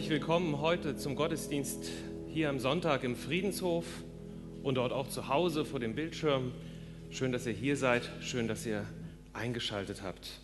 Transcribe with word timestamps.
Herzlich 0.00 0.18
willkommen 0.18 0.62
heute 0.62 0.96
zum 0.96 1.14
Gottesdienst 1.14 1.90
hier 2.26 2.48
am 2.48 2.58
Sonntag 2.58 3.04
im 3.04 3.14
Friedenshof 3.14 3.84
und 4.62 4.76
dort 4.76 4.94
auch 4.94 5.10
zu 5.10 5.28
Hause 5.28 5.66
vor 5.66 5.78
dem 5.78 5.94
Bildschirm. 5.94 6.52
Schön, 7.10 7.32
dass 7.32 7.44
ihr 7.44 7.52
hier 7.52 7.76
seid, 7.76 8.10
schön, 8.22 8.48
dass 8.48 8.64
ihr 8.64 8.86
eingeschaltet 9.34 10.00
habt. 10.02 10.40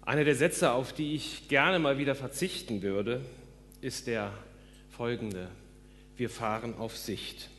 Einer 0.00 0.24
der 0.24 0.36
Sätze, 0.36 0.72
auf 0.72 0.94
die 0.94 1.16
ich 1.16 1.48
gerne 1.48 1.78
mal 1.78 1.98
wieder 1.98 2.14
verzichten 2.14 2.80
würde, 2.80 3.20
ist 3.82 4.06
der 4.06 4.32
folgende. 4.88 5.50
Wir 6.16 6.30
fahren 6.30 6.72
auf 6.78 6.96
Sicht. 6.96 7.50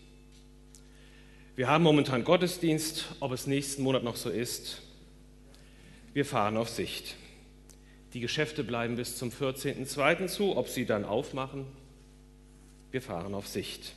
Wir 1.56 1.68
haben 1.68 1.84
momentan 1.84 2.24
Gottesdienst, 2.24 3.06
ob 3.20 3.34
es 3.34 3.46
nächsten 3.46 3.84
Monat 3.84 4.04
noch 4.04 4.16
so 4.16 4.32
ist. 4.32 4.82
Wir 6.16 6.26
fahren 6.26 6.58
auf 6.58 6.70
Sicht. 6.70 7.14
Die 8.18 8.22
Geschäfte 8.22 8.64
bleiben 8.64 8.96
bis 8.96 9.16
zum 9.16 9.30
14.02. 9.30 10.26
zu, 10.26 10.58
ob 10.58 10.70
sie 10.70 10.88
dann 10.88 11.06
aufmachen. 11.06 11.68
Wir 12.90 13.00
fahren 13.00 13.36
auf 13.36 13.48
Sicht. 13.48 13.94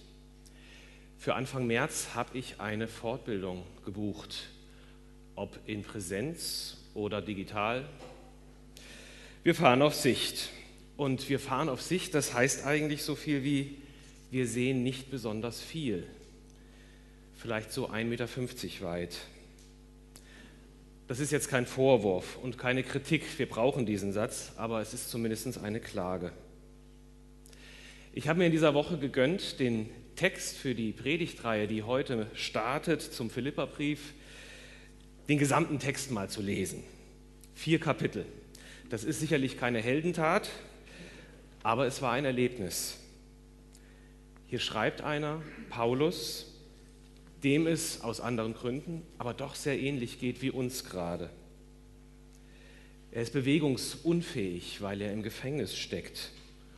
Für 1.16 1.36
Anfang 1.36 1.66
März 1.66 2.08
habe 2.12 2.36
ich 2.36 2.60
eine 2.60 2.86
Fortbildung 2.86 3.62
gebucht, 3.86 4.50
ob 5.36 5.58
in 5.64 5.84
Präsenz 5.84 6.76
oder 6.92 7.22
digital. 7.22 7.88
Wir 9.42 9.54
fahren 9.54 9.80
auf 9.80 9.94
Sicht. 9.94 10.50
Und 10.98 11.30
wir 11.30 11.40
fahren 11.40 11.70
auf 11.70 11.80
Sicht, 11.80 12.14
das 12.14 12.34
heißt 12.34 12.66
eigentlich 12.66 13.04
so 13.04 13.14
viel 13.14 13.42
wie, 13.42 13.78
wir 14.30 14.46
sehen 14.46 14.82
nicht 14.82 15.10
besonders 15.10 15.62
viel. 15.62 16.06
Vielleicht 17.36 17.72
so 17.72 17.88
1,50 17.88 18.04
Meter 18.04 18.28
weit. 18.82 19.16
Das 21.10 21.18
ist 21.18 21.32
jetzt 21.32 21.48
kein 21.48 21.66
Vorwurf 21.66 22.38
und 22.40 22.56
keine 22.56 22.84
Kritik, 22.84 23.24
wir 23.36 23.48
brauchen 23.48 23.84
diesen 23.84 24.12
Satz, 24.12 24.52
aber 24.56 24.80
es 24.80 24.94
ist 24.94 25.10
zumindest 25.10 25.58
eine 25.58 25.80
Klage. 25.80 26.30
Ich 28.12 28.28
habe 28.28 28.38
mir 28.38 28.46
in 28.46 28.52
dieser 28.52 28.74
Woche 28.74 28.96
gegönnt, 28.96 29.58
den 29.58 29.90
Text 30.14 30.56
für 30.56 30.72
die 30.72 30.92
Predigtreihe, 30.92 31.66
die 31.66 31.82
heute 31.82 32.28
startet 32.34 33.02
zum 33.02 33.28
Philipperbrief, 33.28 34.14
den 35.28 35.38
gesamten 35.38 35.80
Text 35.80 36.12
mal 36.12 36.30
zu 36.30 36.42
lesen. 36.42 36.84
Vier 37.56 37.80
Kapitel. 37.80 38.24
Das 38.88 39.02
ist 39.02 39.18
sicherlich 39.18 39.58
keine 39.58 39.80
Heldentat, 39.80 40.48
aber 41.64 41.88
es 41.88 42.02
war 42.02 42.12
ein 42.12 42.24
Erlebnis. 42.24 42.98
Hier 44.46 44.60
schreibt 44.60 45.00
einer, 45.00 45.42
Paulus, 45.70 46.49
dem 47.42 47.66
es 47.66 48.02
aus 48.02 48.20
anderen 48.20 48.54
Gründen, 48.54 49.02
aber 49.18 49.34
doch 49.34 49.54
sehr 49.54 49.78
ähnlich 49.78 50.20
geht 50.20 50.42
wie 50.42 50.50
uns 50.50 50.84
gerade. 50.84 51.30
Er 53.12 53.22
ist 53.22 53.32
bewegungsunfähig, 53.32 54.82
weil 54.82 55.00
er 55.00 55.12
im 55.12 55.22
Gefängnis 55.22 55.76
steckt. 55.76 56.30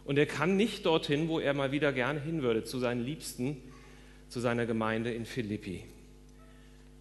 Und 0.05 0.19
er 0.19 0.27
kann 0.27 0.57
nicht 0.57 0.87
dorthin, 0.87 1.29
wo 1.29 1.39
er 1.39 1.55
mal 1.55 1.73
wieder 1.73 1.93
gerne 1.93 2.21
hin 2.21 2.43
würde, 2.43 2.65
zu 2.65 2.79
seinen 2.79 3.05
Liebsten, 3.05 3.57
zu 4.29 4.41
seiner 4.41 4.67
Gemeinde 4.67 5.13
in 5.13 5.27
Philippi. 5.27 5.85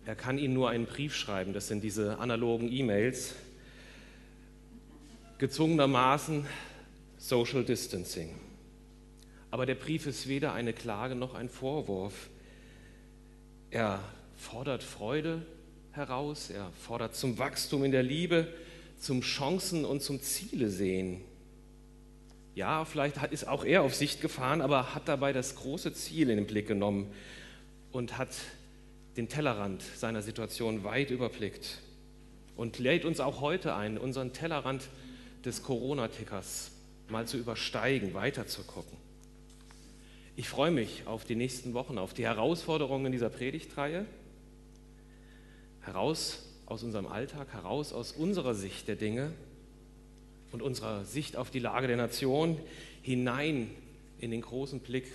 Er 0.05 0.15
kann 0.15 0.37
ihnen 0.37 0.53
nur 0.53 0.69
einen 0.69 0.85
Brief 0.85 1.15
schreiben, 1.15 1.53
das 1.53 1.67
sind 1.67 1.83
diese 1.83 2.17
analogen 2.19 2.71
E-Mails. 2.71 3.35
Gezwungenermaßen 5.37 6.45
Social 7.17 7.63
Distancing. 7.63 8.29
Aber 9.49 9.65
der 9.65 9.75
Brief 9.75 10.07
ist 10.07 10.27
weder 10.27 10.53
eine 10.53 10.73
Klage 10.73 11.15
noch 11.15 11.35
ein 11.35 11.49
Vorwurf. 11.49 12.29
Er 13.71 14.03
fordert 14.35 14.83
Freude 14.83 15.45
heraus, 15.93 16.49
er 16.49 16.69
fordert 16.73 17.15
zum 17.15 17.39
Wachstum 17.39 17.85
in 17.85 17.91
der 17.91 18.03
Liebe, 18.03 18.47
zum 18.99 19.21
Chancen 19.21 19.85
und 19.85 20.01
zum 20.01 20.21
Ziele 20.21 20.69
sehen. 20.69 21.21
Ja, 22.53 22.83
vielleicht 22.83 23.23
ist 23.31 23.47
auch 23.47 23.63
er 23.63 23.83
auf 23.83 23.95
Sicht 23.95 24.19
gefahren, 24.19 24.61
aber 24.61 24.93
hat 24.93 25.07
dabei 25.07 25.31
das 25.31 25.55
große 25.55 25.93
Ziel 25.93 26.29
in 26.29 26.35
den 26.35 26.47
Blick 26.47 26.67
genommen 26.67 27.13
und 27.93 28.17
hat 28.17 28.35
den 29.15 29.29
Tellerrand 29.29 29.81
seiner 29.95 30.21
Situation 30.21 30.83
weit 30.83 31.09
überblickt 31.09 31.79
und 32.57 32.77
lädt 32.77 33.05
uns 33.05 33.21
auch 33.21 33.39
heute 33.39 33.73
ein, 33.73 33.97
unseren 33.97 34.33
Tellerrand 34.33 34.89
des 35.45 35.63
Corona-Tickers 35.63 36.71
mal 37.07 37.25
zu 37.25 37.37
übersteigen, 37.37 38.13
weiter 38.13 38.47
zu 38.47 38.63
gucken. 38.63 38.97
Ich 40.35 40.47
freue 40.47 40.71
mich 40.71 41.07
auf 41.07 41.25
die 41.25 41.35
nächsten 41.35 41.73
Wochen, 41.73 41.97
auf 41.97 42.13
die 42.13 42.23
Herausforderungen 42.23 43.11
dieser 43.11 43.29
Predigtreihe, 43.29 44.05
heraus 45.81 46.43
aus 46.65 46.83
unserem 46.83 47.07
Alltag, 47.07 47.51
heraus 47.51 47.91
aus 47.91 48.13
unserer 48.13 48.55
Sicht 48.55 48.87
der 48.87 48.95
Dinge 48.95 49.33
und 50.51 50.61
unserer 50.61 51.03
Sicht 51.03 51.35
auf 51.35 51.51
die 51.51 51.59
Lage 51.59 51.87
der 51.87 51.97
Nation 51.97 52.57
hinein 53.01 53.69
in 54.19 54.31
den 54.31 54.41
großen 54.41 54.79
Blick, 54.79 55.11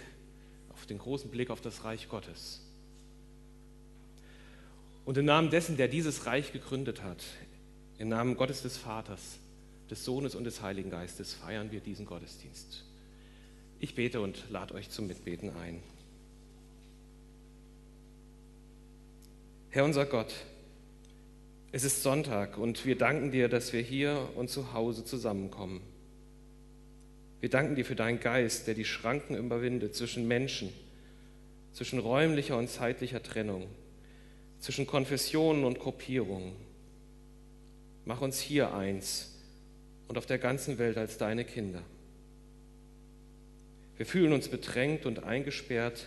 auf 0.74 0.84
den 0.86 0.98
großen 0.98 1.30
Blick 1.30 1.50
auf 1.50 1.60
das 1.60 1.84
Reich 1.84 2.08
Gottes. 2.08 2.60
Und 5.06 5.16
im 5.16 5.24
Namen 5.24 5.50
dessen, 5.50 5.76
der 5.76 5.88
dieses 5.88 6.26
Reich 6.26 6.52
gegründet 6.52 7.02
hat, 7.02 7.22
im 7.98 8.08
Namen 8.08 8.36
Gottes 8.36 8.62
des 8.62 8.76
Vaters, 8.76 9.38
des 9.88 10.04
Sohnes 10.04 10.34
und 10.34 10.44
des 10.44 10.60
Heiligen 10.62 10.90
Geistes 10.90 11.32
feiern 11.32 11.70
wir 11.70 11.80
diesen 11.80 12.04
Gottesdienst. 12.04 12.85
Ich 13.86 13.94
bete 13.94 14.20
und 14.20 14.50
lade 14.50 14.74
euch 14.74 14.90
zum 14.90 15.06
Mitbeten 15.06 15.52
ein. 15.62 15.80
Herr 19.70 19.84
unser 19.84 20.06
Gott, 20.06 20.34
es 21.70 21.84
ist 21.84 22.02
Sonntag 22.02 22.58
und 22.58 22.84
wir 22.84 22.98
danken 22.98 23.30
dir, 23.30 23.48
dass 23.48 23.72
wir 23.72 23.80
hier 23.80 24.28
und 24.34 24.50
zu 24.50 24.72
Hause 24.72 25.04
zusammenkommen. 25.04 25.82
Wir 27.38 27.48
danken 27.48 27.76
dir 27.76 27.84
für 27.84 27.94
deinen 27.94 28.18
Geist, 28.18 28.66
der 28.66 28.74
die 28.74 28.84
Schranken 28.84 29.36
überwindet 29.36 29.94
zwischen 29.94 30.26
Menschen, 30.26 30.72
zwischen 31.72 32.00
räumlicher 32.00 32.58
und 32.58 32.68
zeitlicher 32.68 33.22
Trennung, 33.22 33.68
zwischen 34.58 34.88
Konfessionen 34.88 35.62
und 35.62 35.78
Gruppierungen. 35.78 36.54
Mach 38.04 38.20
uns 38.20 38.40
hier 38.40 38.74
eins 38.74 39.32
und 40.08 40.18
auf 40.18 40.26
der 40.26 40.38
ganzen 40.38 40.78
Welt 40.78 40.98
als 40.98 41.18
deine 41.18 41.44
Kinder. 41.44 41.84
Wir 43.96 44.06
fühlen 44.06 44.32
uns 44.32 44.48
bedrängt 44.48 45.06
und 45.06 45.25
eingesperrt, 45.25 46.06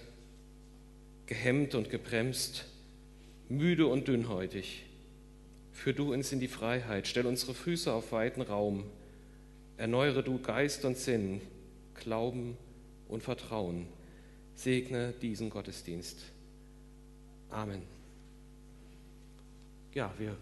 gehemmt 1.26 1.76
und 1.76 1.90
gebremst, 1.90 2.66
müde 3.50 3.88
und 3.88 4.08
dünnhäutig. 4.08 4.86
Führ 5.74 5.94
du 5.94 6.14
uns 6.14 6.32
in 6.32 6.40
die 6.40 6.48
Freiheit, 6.48 7.08
stell 7.08 7.26
unsere 7.26 7.54
Füße 7.54 7.92
auf 7.92 8.12
weiten 8.12 8.42
Raum, 8.42 8.84
erneuere 9.78 10.24
du 10.24 10.40
Geist 10.40 10.86
und 10.86 10.98
Sinn, 10.98 11.42
Glauben 11.96 12.58
und 13.08 13.24
Vertrauen. 13.24 13.88
Segne 14.56 15.14
diesen 15.22 15.50
Gottesdienst. 15.50 16.18
Amen. 17.50 17.82
Ja, 19.94 20.14
wir 20.18 20.36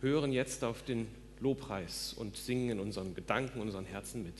hören 0.00 0.32
jetzt 0.32 0.64
auf 0.64 0.82
den 0.82 1.06
Lobpreis 1.40 2.14
und 2.14 2.36
singen 2.36 2.70
in 2.70 2.80
unseren 2.80 3.14
Gedanken, 3.14 3.60
unseren 3.60 3.84
Herzen 3.84 4.22
mit. 4.22 4.34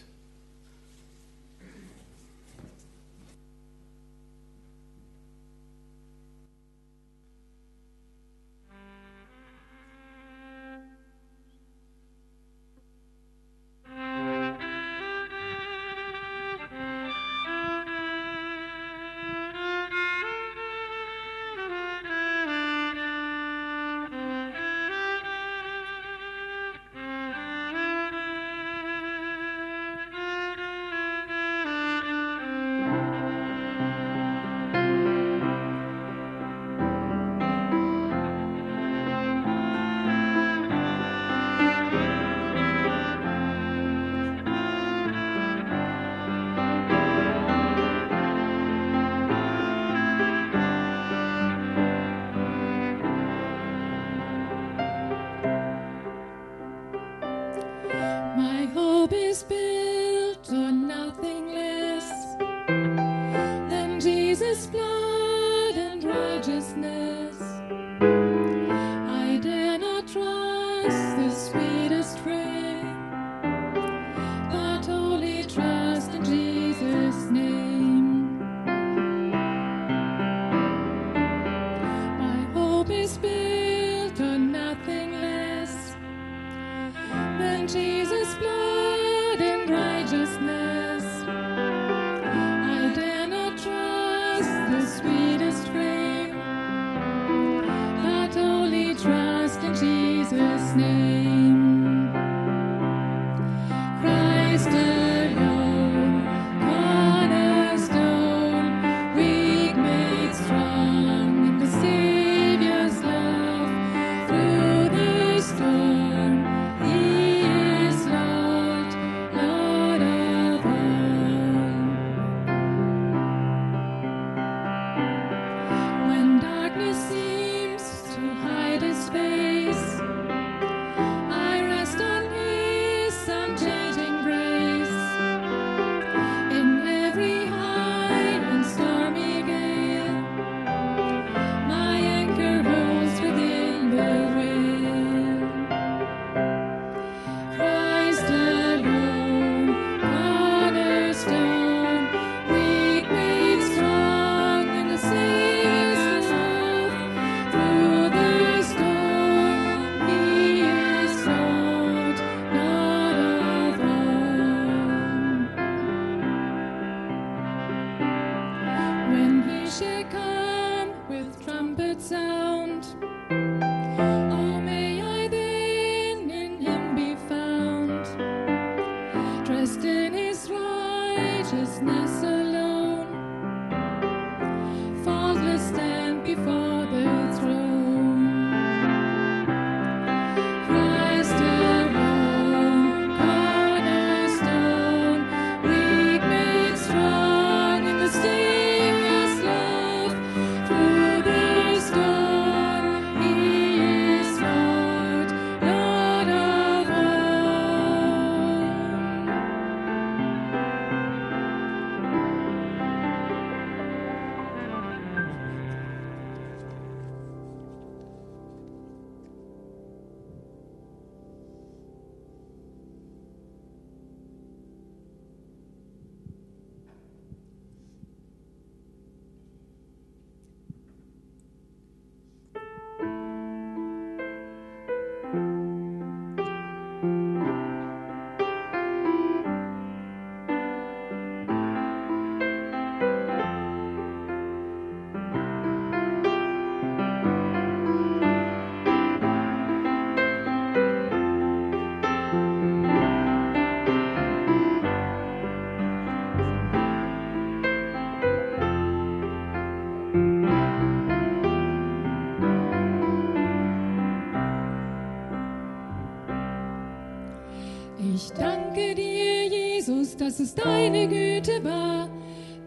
dass 270.20 270.38
es 270.38 270.54
deine 270.54 271.08
Güte 271.08 271.64
war, 271.64 272.08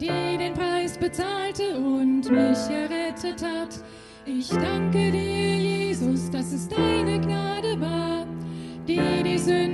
die 0.01 0.37
den 0.37 0.53
Preis 0.53 0.97
bezahlte 0.97 1.75
und 1.77 2.23
mich 2.31 2.57
errettet 2.69 3.43
hat. 3.43 3.79
Ich 4.25 4.49
danke 4.49 5.11
dir, 5.11 5.57
Jesus, 5.57 6.31
dass 6.31 6.51
es 6.51 6.67
deine 6.67 7.21
Gnade 7.21 7.79
war, 7.79 8.25
die 8.87 9.23
die 9.23 9.37
Sünde 9.37 9.72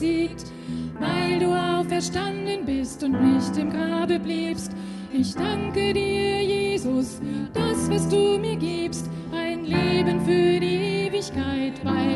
besiegt, 0.00 0.46
weil 0.98 1.38
du 1.38 1.52
auferstanden 1.52 2.64
bist 2.64 3.02
und 3.04 3.20
nicht 3.20 3.56
im 3.58 3.70
Grabe 3.70 4.18
bliebst. 4.18 4.72
Ich 5.12 5.34
danke 5.34 5.92
dir, 5.92 6.42
Jesus, 6.42 7.20
das, 7.52 7.90
was 7.90 8.08
du 8.08 8.38
mir 8.38 8.56
gibst, 8.56 9.10
ein 9.34 9.64
Leben 9.64 10.20
für 10.24 10.58
die 10.58 11.06
Ewigkeit, 11.06 11.84
weil 11.84 12.09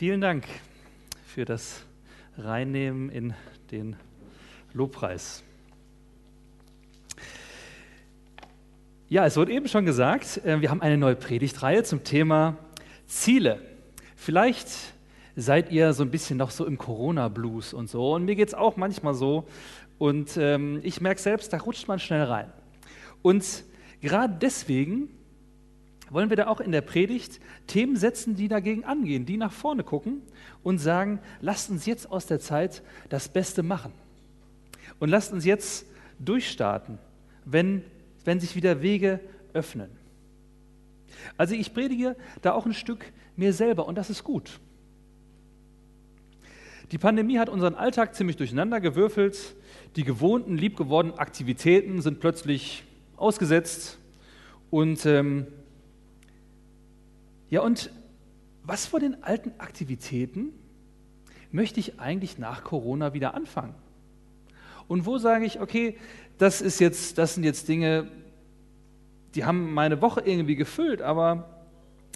Vielen 0.00 0.22
Dank 0.22 0.46
für 1.26 1.44
das 1.44 1.82
Reinnehmen 2.38 3.10
in 3.10 3.34
den 3.70 3.96
Lobpreis. 4.72 5.44
Ja, 9.10 9.26
es 9.26 9.36
wurde 9.36 9.52
eben 9.52 9.68
schon 9.68 9.84
gesagt, 9.84 10.38
äh, 10.38 10.62
wir 10.62 10.70
haben 10.70 10.80
eine 10.80 10.96
neue 10.96 11.16
Predigtreihe 11.16 11.84
zum 11.84 12.02
Thema 12.02 12.56
Ziele. 13.06 13.60
Vielleicht 14.16 14.68
seid 15.36 15.70
ihr 15.70 15.92
so 15.92 16.02
ein 16.02 16.10
bisschen 16.10 16.38
noch 16.38 16.50
so 16.50 16.64
im 16.64 16.78
Corona-Blues 16.78 17.74
und 17.74 17.90
so. 17.90 18.14
Und 18.14 18.24
mir 18.24 18.36
geht 18.36 18.48
es 18.48 18.54
auch 18.54 18.78
manchmal 18.78 19.12
so. 19.12 19.46
Und 19.98 20.34
ähm, 20.38 20.80
ich 20.82 21.02
merke 21.02 21.20
selbst, 21.20 21.52
da 21.52 21.58
rutscht 21.58 21.88
man 21.88 21.98
schnell 21.98 22.22
rein. 22.22 22.50
Und 23.20 23.64
gerade 24.00 24.34
deswegen 24.40 25.10
wollen 26.10 26.28
wir 26.28 26.36
da 26.36 26.48
auch 26.48 26.60
in 26.60 26.72
der 26.72 26.80
Predigt 26.80 27.40
Themen 27.66 27.96
setzen, 27.96 28.34
die 28.36 28.48
dagegen 28.48 28.84
angehen, 28.84 29.26
die 29.26 29.36
nach 29.36 29.52
vorne 29.52 29.84
gucken 29.84 30.22
und 30.62 30.78
sagen, 30.78 31.20
lasst 31.40 31.70
uns 31.70 31.86
jetzt 31.86 32.10
aus 32.10 32.26
der 32.26 32.40
Zeit 32.40 32.82
das 33.08 33.28
Beste 33.28 33.62
machen. 33.62 33.92
Und 34.98 35.08
lasst 35.08 35.32
uns 35.32 35.44
jetzt 35.44 35.86
durchstarten, 36.18 36.98
wenn, 37.44 37.82
wenn 38.24 38.40
sich 38.40 38.54
wieder 38.56 38.82
Wege 38.82 39.20
öffnen. 39.54 39.90
Also 41.36 41.54
ich 41.54 41.72
predige 41.72 42.16
da 42.42 42.52
auch 42.52 42.66
ein 42.66 42.74
Stück 42.74 43.12
mir 43.36 43.52
selber 43.52 43.86
und 43.86 43.96
das 43.96 44.10
ist 44.10 44.24
gut. 44.24 44.60
Die 46.92 46.98
Pandemie 46.98 47.38
hat 47.38 47.48
unseren 47.48 47.76
Alltag 47.76 48.16
ziemlich 48.16 48.36
durcheinander 48.36 48.80
gewürfelt. 48.80 49.54
Die 49.94 50.02
gewohnten, 50.02 50.56
liebgewordenen 50.56 51.18
Aktivitäten 51.18 52.02
sind 52.02 52.18
plötzlich 52.18 52.82
ausgesetzt. 53.16 53.98
Und 54.70 55.06
ähm, 55.06 55.46
ja, 57.50 57.60
und 57.62 57.90
was 58.62 58.86
von 58.86 59.00
den 59.00 59.22
alten 59.24 59.52
Aktivitäten 59.58 60.52
möchte 61.50 61.80
ich 61.80 61.98
eigentlich 61.98 62.38
nach 62.38 62.62
Corona 62.62 63.12
wieder 63.12 63.34
anfangen? 63.34 63.74
Und 64.86 65.06
wo 65.06 65.18
sage 65.18 65.44
ich, 65.44 65.60
okay, 65.60 65.98
das 66.38 66.60
ist 66.60 66.80
jetzt, 66.80 67.18
das 67.18 67.34
sind 67.34 67.44
jetzt 67.44 67.68
Dinge, 67.68 68.08
die 69.34 69.44
haben 69.44 69.72
meine 69.74 70.00
Woche 70.00 70.20
irgendwie 70.24 70.56
gefüllt, 70.56 71.02
aber 71.02 71.66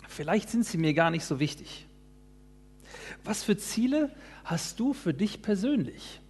vielleicht 0.08 0.50
sind 0.50 0.64
sie 0.64 0.78
mir 0.78 0.94
gar 0.94 1.10
nicht 1.10 1.24
so 1.24 1.40
wichtig. 1.40 1.86
Was 3.24 3.42
für 3.42 3.56
Ziele 3.56 4.10
hast 4.44 4.78
du 4.80 4.92
für 4.92 5.14
dich 5.14 5.42
persönlich? 5.42 6.20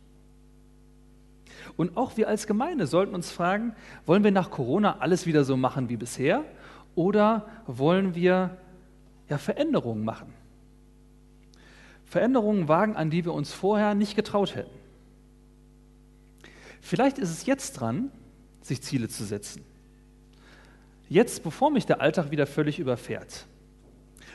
Und 1.77 1.97
auch 1.97 2.17
wir 2.17 2.29
als 2.29 2.47
Gemeinde 2.47 2.87
sollten 2.87 3.14
uns 3.14 3.31
fragen, 3.31 3.75
wollen 4.07 4.25
wir 4.25 4.31
nach 4.31 4.51
Corona 4.51 4.99
alles 4.99 5.27
wieder 5.27 5.45
so 5.45 5.57
machen 5.57 5.88
wie 5.88 5.97
bisher 5.97 6.45
oder 6.95 7.49
wollen 7.67 8.14
wir 8.14 8.57
ja, 9.29 9.39
Veränderungen 9.39 10.05
machen? 10.05 10.33
Veränderungen 12.05 12.69
wagen, 12.69 12.97
an 12.97 13.11
die 13.11 13.25
wir 13.25 13.33
uns 13.33 13.53
vorher 13.53 13.95
nicht 13.95 14.15
getraut 14.17 14.55
hätten. 14.55 14.75
Vielleicht 16.81 17.19
ist 17.19 17.31
es 17.31 17.47
jetzt 17.47 17.73
dran, 17.73 18.11
sich 18.61 18.83
Ziele 18.83 19.09
zu 19.09 19.25
setzen. 19.25 19.65
Jetzt, 21.09 21.43
bevor 21.43 21.71
mich 21.71 21.87
der 21.87 22.01
Alltag 22.01 22.31
wieder 22.31 22.47
völlig 22.47 22.79
überfährt. 22.79 23.47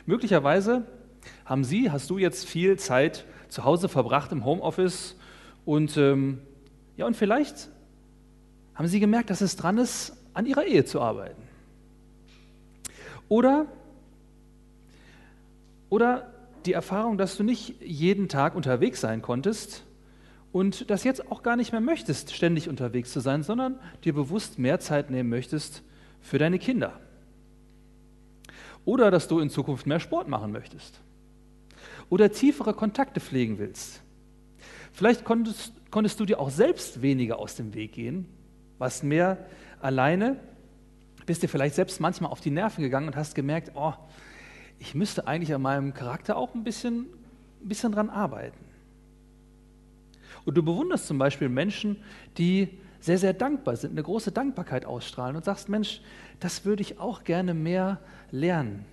Möglicherweise 0.06 0.84
haben 1.44 1.64
Sie, 1.64 1.90
hast 1.90 2.10
du 2.10 2.18
jetzt 2.18 2.46
viel 2.46 2.78
Zeit 2.78 3.24
zu 3.48 3.64
Hause 3.64 3.88
verbracht 3.88 4.32
im 4.32 4.44
Homeoffice 4.44 5.16
und 5.64 5.96
ähm, 5.96 6.40
ja, 6.96 7.06
und 7.06 7.16
vielleicht 7.16 7.68
haben 8.74 8.88
Sie 8.88 9.00
gemerkt, 9.00 9.30
dass 9.30 9.40
es 9.40 9.56
dran 9.56 9.78
ist, 9.78 10.16
an 10.34 10.46
Ihrer 10.46 10.64
Ehe 10.64 10.84
zu 10.84 11.00
arbeiten. 11.00 11.42
Oder, 13.28 13.66
oder 15.90 16.32
die 16.64 16.72
Erfahrung, 16.72 17.18
dass 17.18 17.36
du 17.36 17.42
nicht 17.42 17.82
jeden 17.82 18.28
Tag 18.28 18.54
unterwegs 18.54 19.02
sein 19.02 19.20
konntest 19.20 19.84
und 20.52 20.90
das 20.90 21.04
jetzt 21.04 21.30
auch 21.30 21.42
gar 21.42 21.56
nicht 21.56 21.72
mehr 21.72 21.82
möchtest, 21.82 22.34
ständig 22.34 22.68
unterwegs 22.68 23.12
zu 23.12 23.20
sein, 23.20 23.42
sondern 23.42 23.78
dir 24.04 24.14
bewusst 24.14 24.58
mehr 24.58 24.80
Zeit 24.80 25.10
nehmen 25.10 25.28
möchtest 25.28 25.82
für 26.22 26.38
deine 26.38 26.58
Kinder. 26.58 26.98
Oder 28.86 29.10
dass 29.10 29.28
du 29.28 29.40
in 29.40 29.50
Zukunft 29.50 29.86
mehr 29.86 30.00
Sport 30.00 30.28
machen 30.28 30.52
möchtest. 30.52 31.00
Oder 32.08 32.32
tiefere 32.32 32.72
Kontakte 32.72 33.20
pflegen 33.20 33.58
willst. 33.58 34.00
Vielleicht 34.92 35.24
konntest, 35.24 35.72
konntest 35.90 36.18
du 36.18 36.24
dir 36.24 36.40
auch 36.40 36.50
selbst 36.50 37.02
weniger 37.02 37.38
aus 37.38 37.56
dem 37.56 37.74
Weg 37.74 37.92
gehen 37.92 38.26
warst 38.80 39.04
mehr 39.04 39.46
alleine, 39.80 40.40
bist 41.26 41.42
dir 41.42 41.48
vielleicht 41.48 41.74
selbst 41.74 42.00
manchmal 42.00 42.32
auf 42.32 42.40
die 42.40 42.50
Nerven 42.50 42.82
gegangen 42.82 43.06
und 43.06 43.14
hast 43.14 43.34
gemerkt, 43.34 43.72
oh, 43.74 43.92
ich 44.80 44.94
müsste 44.94 45.26
eigentlich 45.28 45.54
an 45.54 45.62
meinem 45.62 45.94
Charakter 45.94 46.36
auch 46.36 46.54
ein 46.54 46.64
bisschen, 46.64 47.02
ein 47.62 47.68
bisschen 47.68 47.92
dran 47.92 48.10
arbeiten. 48.10 48.58
Und 50.44 50.56
du 50.56 50.62
bewunderst 50.62 51.06
zum 51.06 51.18
Beispiel 51.18 51.50
Menschen, 51.50 52.02
die 52.38 52.78
sehr, 52.98 53.18
sehr 53.18 53.34
dankbar 53.34 53.76
sind, 53.76 53.92
eine 53.92 54.02
große 54.02 54.32
Dankbarkeit 54.32 54.86
ausstrahlen 54.86 55.36
und 55.36 55.44
sagst, 55.44 55.68
Mensch, 55.68 56.00
das 56.40 56.64
würde 56.64 56.82
ich 56.82 56.98
auch 56.98 57.24
gerne 57.24 57.54
mehr 57.54 58.00
lernen. 58.30 58.86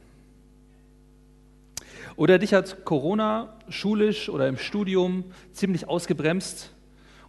Oder 2.17 2.38
dich 2.38 2.54
hat 2.54 2.84
Corona 2.84 3.58
schulisch 3.69 4.30
oder 4.30 4.47
im 4.47 4.58
Studium 4.58 5.23
ziemlich 5.54 5.88
ausgebremst 5.88 6.71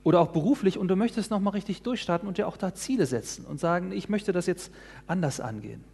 oder 0.03 0.21
auch 0.21 0.29
beruflich 0.29 0.79
und 0.79 0.88
du 0.88 0.97
möchtest 0.97 1.31
nochmal 1.31 1.53
richtig 1.53 1.83
durchstarten 1.83 2.27
und 2.27 2.38
dir 2.38 2.49
auch 2.49 2.57
da 2.57 2.75
Ziele 2.75 3.07
setzen 3.07 3.44
und 3.44 3.61
sagen, 3.61 3.92
ich 3.92 4.09
möchte 4.09 4.33
das 4.33 4.47
jetzt 4.47 4.73
anders 5.07 5.40
angehen. 5.40 5.85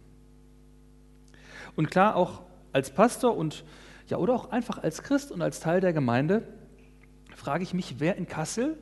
Und 1.75 1.91
klar, 1.91 2.15
auch 2.15 2.41
als 2.75 2.91
Pastor 2.91 3.37
und 3.37 3.63
ja, 4.09 4.17
oder 4.17 4.33
auch 4.33 4.51
einfach 4.51 4.83
als 4.83 5.01
Christ 5.01 5.31
und 5.31 5.41
als 5.41 5.61
Teil 5.61 5.79
der 5.79 5.93
Gemeinde 5.93 6.45
frage 7.33 7.63
ich 7.63 7.73
mich, 7.73 8.01
wer 8.01 8.17
in 8.17 8.27
Kassel 8.27 8.77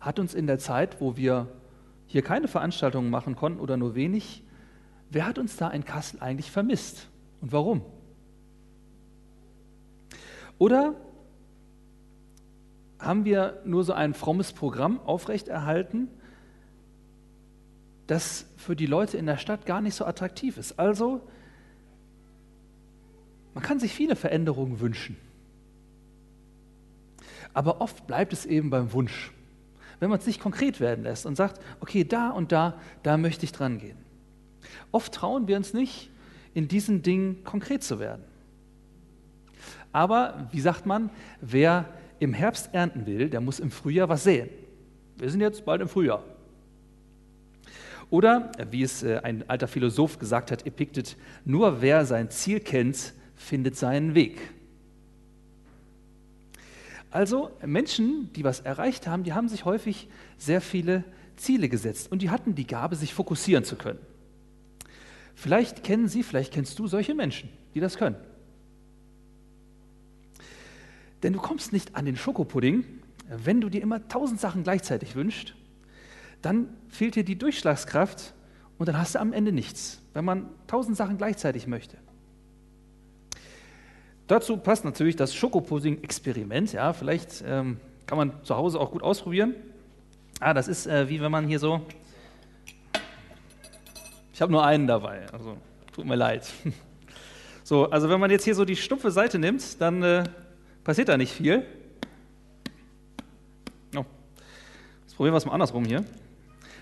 hat 0.00 0.18
uns 0.18 0.32
in 0.32 0.46
der 0.46 0.58
Zeit, 0.58 1.02
wo 1.02 1.18
wir 1.18 1.46
hier 2.06 2.22
keine 2.22 2.48
Veranstaltungen 2.48 3.10
machen 3.10 3.36
konnten 3.36 3.60
oder 3.60 3.76
nur 3.76 3.94
wenig, 3.94 4.42
wer 5.10 5.26
hat 5.26 5.38
uns 5.38 5.58
da 5.58 5.68
in 5.68 5.84
Kassel 5.84 6.20
eigentlich 6.20 6.50
vermisst 6.50 7.08
und 7.42 7.52
warum? 7.52 7.82
Oder 10.56 10.94
haben 12.98 13.26
wir 13.26 13.60
nur 13.66 13.84
so 13.84 13.92
ein 13.92 14.14
frommes 14.14 14.54
Programm 14.54 14.98
aufrechterhalten, 15.00 16.08
das 18.06 18.46
für 18.56 18.74
die 18.74 18.86
Leute 18.86 19.18
in 19.18 19.26
der 19.26 19.36
Stadt 19.36 19.66
gar 19.66 19.82
nicht 19.82 19.94
so 19.94 20.06
attraktiv 20.06 20.56
ist? 20.56 20.78
Also, 20.78 21.20
man 23.54 23.62
kann 23.62 23.80
sich 23.80 23.92
viele 23.92 24.16
Veränderungen 24.16 24.80
wünschen. 24.80 25.16
Aber 27.52 27.80
oft 27.80 28.06
bleibt 28.06 28.32
es 28.32 28.46
eben 28.46 28.70
beim 28.70 28.92
Wunsch. 28.92 29.32
Wenn 29.98 30.08
man 30.08 30.18
es 30.18 30.26
nicht 30.26 30.40
konkret 30.40 30.80
werden 30.80 31.04
lässt 31.04 31.26
und 31.26 31.36
sagt, 31.36 31.60
okay, 31.80 32.04
da 32.04 32.30
und 32.30 32.52
da, 32.52 32.78
da 33.02 33.16
möchte 33.16 33.44
ich 33.44 33.52
dran 33.52 33.78
gehen. 33.78 33.98
Oft 34.92 35.12
trauen 35.12 35.48
wir 35.48 35.56
uns 35.56 35.74
nicht, 35.74 36.10
in 36.54 36.68
diesen 36.68 37.02
Dingen 37.02 37.44
konkret 37.44 37.82
zu 37.82 37.98
werden. 37.98 38.24
Aber 39.92 40.48
wie 40.52 40.60
sagt 40.60 40.86
man, 40.86 41.10
wer 41.40 41.86
im 42.18 42.32
Herbst 42.32 42.70
ernten 42.72 43.06
will, 43.06 43.28
der 43.28 43.40
muss 43.40 43.60
im 43.60 43.70
Frühjahr 43.70 44.08
was 44.08 44.24
säen. 44.24 44.48
Wir 45.16 45.30
sind 45.30 45.40
jetzt 45.40 45.64
bald 45.64 45.80
im 45.82 45.88
Frühjahr. 45.88 46.22
Oder, 48.08 48.50
wie 48.70 48.82
es 48.82 49.02
äh, 49.02 49.20
ein 49.22 49.48
alter 49.48 49.68
Philosoph 49.68 50.18
gesagt 50.18 50.50
hat, 50.50 50.66
Epiktet, 50.66 51.16
nur 51.44 51.80
wer 51.80 52.04
sein 52.04 52.30
Ziel 52.30 52.60
kennt, 52.60 53.14
findet 53.40 53.74
seinen 53.74 54.14
Weg. 54.14 54.38
Also 57.10 57.50
Menschen, 57.64 58.32
die 58.34 58.44
was 58.44 58.60
erreicht 58.60 59.06
haben, 59.06 59.24
die 59.24 59.32
haben 59.32 59.48
sich 59.48 59.64
häufig 59.64 60.08
sehr 60.38 60.60
viele 60.60 61.04
Ziele 61.36 61.68
gesetzt 61.68 62.12
und 62.12 62.22
die 62.22 62.30
hatten 62.30 62.54
die 62.54 62.66
Gabe, 62.66 62.94
sich 62.94 63.14
fokussieren 63.14 63.64
zu 63.64 63.76
können. 63.76 63.98
Vielleicht 65.34 65.82
kennen 65.82 66.06
Sie, 66.06 66.22
vielleicht 66.22 66.52
kennst 66.52 66.78
du 66.78 66.86
solche 66.86 67.14
Menschen, 67.14 67.48
die 67.74 67.80
das 67.80 67.96
können. 67.96 68.16
Denn 71.22 71.32
du 71.32 71.40
kommst 71.40 71.72
nicht 71.72 71.96
an 71.96 72.04
den 72.04 72.16
Schokopudding, 72.16 72.84
wenn 73.28 73.60
du 73.60 73.68
dir 73.68 73.82
immer 73.82 74.06
tausend 74.06 74.40
Sachen 74.40 74.62
gleichzeitig 74.62 75.16
wünschst, 75.16 75.54
dann 76.42 76.68
fehlt 76.88 77.16
dir 77.16 77.24
die 77.24 77.36
Durchschlagskraft 77.36 78.34
und 78.78 78.86
dann 78.86 78.98
hast 78.98 79.14
du 79.14 79.20
am 79.20 79.32
Ende 79.32 79.52
nichts, 79.52 80.00
wenn 80.14 80.24
man 80.24 80.48
tausend 80.66 80.96
Sachen 80.96 81.16
gleichzeitig 81.16 81.66
möchte. 81.66 81.96
Dazu 84.30 84.56
passt 84.56 84.84
natürlich 84.84 85.16
das 85.16 85.34
Schokopudding-Experiment. 85.34 86.72
Ja, 86.72 86.92
vielleicht 86.92 87.42
ähm, 87.44 87.78
kann 88.06 88.16
man 88.16 88.32
zu 88.44 88.56
Hause 88.56 88.78
auch 88.78 88.92
gut 88.92 89.02
ausprobieren. 89.02 89.56
Ah, 90.38 90.54
das 90.54 90.68
ist 90.68 90.86
äh, 90.86 91.08
wie 91.08 91.20
wenn 91.20 91.32
man 91.32 91.48
hier 91.48 91.58
so. 91.58 91.80
Ich 94.32 94.40
habe 94.40 94.52
nur 94.52 94.64
einen 94.64 94.86
dabei, 94.86 95.26
also 95.32 95.56
tut 95.92 96.06
mir 96.06 96.14
leid. 96.14 96.48
So, 97.64 97.88
also 97.88 98.08
wenn 98.08 98.18
man 98.18 98.32
jetzt 98.32 98.42
hier 98.42 98.56
so 98.56 98.64
die 98.64 98.74
stumpfe 98.74 99.12
Seite 99.12 99.38
nimmt, 99.38 99.80
dann 99.80 100.02
äh, 100.02 100.24
passiert 100.82 101.08
da 101.08 101.16
nicht 101.16 101.32
viel. 101.32 101.64
Oh. 103.94 104.04
Jetzt 105.02 105.14
probieren 105.14 105.34
wir 105.34 105.38
es 105.38 105.46
mal 105.46 105.52
andersrum 105.52 105.84
hier. 105.84 106.04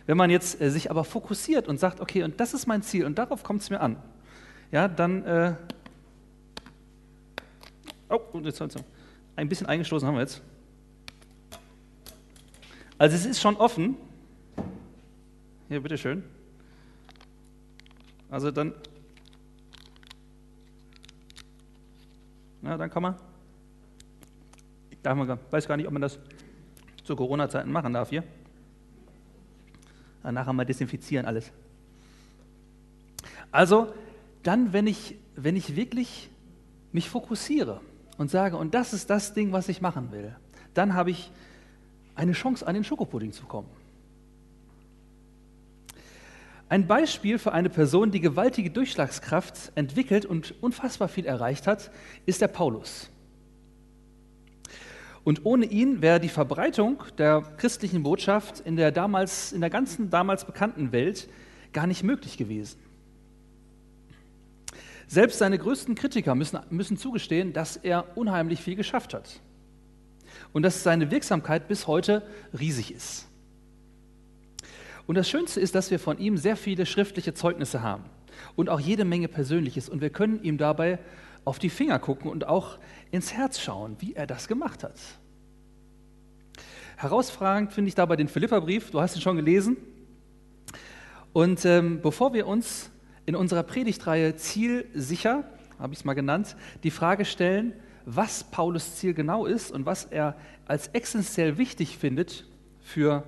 Wenn 0.06 0.16
man 0.16 0.30
jetzt 0.30 0.62
äh, 0.62 0.70
sich 0.70 0.90
aber 0.90 1.04
fokussiert 1.04 1.68
und 1.68 1.78
sagt, 1.78 2.00
okay, 2.00 2.22
und 2.22 2.40
das 2.40 2.54
ist 2.54 2.66
mein 2.66 2.82
Ziel 2.82 3.04
und 3.04 3.18
darauf 3.18 3.42
kommt 3.42 3.60
es 3.60 3.68
mir 3.68 3.80
an, 3.80 3.96
ja, 4.70 4.88
dann. 4.88 5.56
Oh, 8.08 8.20
jetzt 8.42 8.62
ein 9.36 9.48
bisschen 9.48 9.66
eingestoßen 9.66 10.06
haben 10.06 10.14
wir 10.14 10.22
jetzt. 10.22 10.42
Also 12.96 13.16
es 13.16 13.26
ist 13.26 13.40
schon 13.40 13.56
offen. 13.56 13.96
Hier, 15.68 15.80
bitteschön. 15.80 16.24
Also 18.30 18.50
dann. 18.50 18.74
Na, 22.62 22.76
dann 22.76 22.90
kann 22.90 23.02
man 23.02 23.14
Darf 25.02 25.16
man, 25.16 25.38
weiß 25.50 25.66
gar 25.66 25.76
nicht, 25.76 25.86
ob 25.86 25.92
man 25.92 26.02
das 26.02 26.18
zu 27.04 27.14
Corona-Zeiten 27.16 27.70
machen 27.70 27.92
darf 27.92 28.10
hier. 28.10 28.24
Nachher 30.22 30.52
mal 30.52 30.66
desinfizieren 30.66 31.24
alles. 31.24 31.50
Also, 33.50 33.94
dann, 34.42 34.72
wenn 34.72 34.86
ich, 34.86 35.14
wenn 35.34 35.56
ich 35.56 35.76
wirklich 35.76 36.28
mich 36.92 37.08
fokussiere 37.08 37.80
und 38.18 38.30
sage, 38.30 38.56
und 38.56 38.74
das 38.74 38.92
ist 38.92 39.08
das 39.08 39.32
Ding, 39.32 39.52
was 39.52 39.68
ich 39.68 39.80
machen 39.80 40.12
will, 40.12 40.36
dann 40.74 40.92
habe 40.92 41.10
ich 41.10 41.30
eine 42.14 42.32
Chance, 42.32 42.66
an 42.66 42.74
den 42.74 42.84
Schokopudding 42.84 43.32
zu 43.32 43.46
kommen. 43.46 43.68
Ein 46.68 46.86
Beispiel 46.86 47.38
für 47.38 47.52
eine 47.52 47.70
Person, 47.70 48.10
die 48.10 48.20
gewaltige 48.20 48.70
Durchschlagskraft 48.70 49.72
entwickelt 49.74 50.26
und 50.26 50.54
unfassbar 50.60 51.08
viel 51.08 51.24
erreicht 51.24 51.66
hat, 51.66 51.90
ist 52.26 52.42
der 52.42 52.48
Paulus. 52.48 53.08
Und 55.24 55.46
ohne 55.46 55.66
ihn 55.66 56.02
wäre 56.02 56.20
die 56.20 56.28
Verbreitung 56.28 57.02
der 57.16 57.42
christlichen 57.56 58.02
Botschaft 58.02 58.60
in 58.60 58.76
der, 58.76 58.92
damals, 58.92 59.52
in 59.52 59.60
der 59.60 59.70
ganzen 59.70 60.10
damals 60.10 60.44
bekannten 60.44 60.92
Welt 60.92 61.28
gar 61.72 61.86
nicht 61.86 62.02
möglich 62.02 62.36
gewesen. 62.36 62.78
Selbst 65.08 65.38
seine 65.38 65.58
größten 65.58 65.94
Kritiker 65.94 66.34
müssen, 66.34 66.60
müssen 66.68 66.98
zugestehen, 66.98 67.54
dass 67.54 67.76
er 67.76 68.16
unheimlich 68.16 68.60
viel 68.60 68.76
geschafft 68.76 69.14
hat 69.14 69.40
und 70.52 70.62
dass 70.62 70.82
seine 70.82 71.10
Wirksamkeit 71.10 71.66
bis 71.66 71.86
heute 71.86 72.22
riesig 72.58 72.92
ist. 72.94 73.26
Und 75.06 75.14
das 75.14 75.28
Schönste 75.28 75.60
ist, 75.60 75.74
dass 75.74 75.90
wir 75.90 75.98
von 75.98 76.18
ihm 76.18 76.36
sehr 76.36 76.56
viele 76.56 76.84
schriftliche 76.84 77.32
Zeugnisse 77.32 77.82
haben 77.82 78.04
und 78.54 78.68
auch 78.68 78.78
jede 78.78 79.06
Menge 79.06 79.28
Persönliches. 79.28 79.88
Und 79.88 80.02
wir 80.02 80.10
können 80.10 80.42
ihm 80.42 80.58
dabei 80.58 80.98
auf 81.46 81.58
die 81.58 81.70
Finger 81.70 81.98
gucken 81.98 82.30
und 82.30 82.46
auch 82.46 82.78
ins 83.10 83.32
Herz 83.32 83.58
schauen, 83.58 83.96
wie 84.00 84.12
er 84.12 84.26
das 84.26 84.46
gemacht 84.46 84.84
hat. 84.84 85.00
Herausfragend 86.98 87.72
finde 87.72 87.88
ich 87.88 87.94
dabei 87.94 88.16
den 88.16 88.28
Philipperbrief, 88.28 88.90
du 88.90 89.00
hast 89.00 89.16
ihn 89.16 89.22
schon 89.22 89.36
gelesen. 89.36 89.78
Und 91.32 91.64
ähm, 91.64 92.02
bevor 92.02 92.34
wir 92.34 92.46
uns 92.46 92.90
in 93.28 93.36
unserer 93.36 93.62
Predigtreihe 93.62 94.36
Zielsicher, 94.36 95.44
habe 95.78 95.92
ich 95.92 95.98
es 95.98 96.04
mal 96.06 96.14
genannt, 96.14 96.56
die 96.82 96.90
Frage 96.90 97.26
stellen, 97.26 97.74
was 98.06 98.42
Paulus 98.42 98.96
Ziel 98.96 99.12
genau 99.12 99.44
ist 99.44 99.70
und 99.70 99.84
was 99.84 100.06
er 100.06 100.34
als 100.64 100.88
essentiell 100.88 101.58
wichtig 101.58 101.98
findet 101.98 102.46
für, 102.80 103.24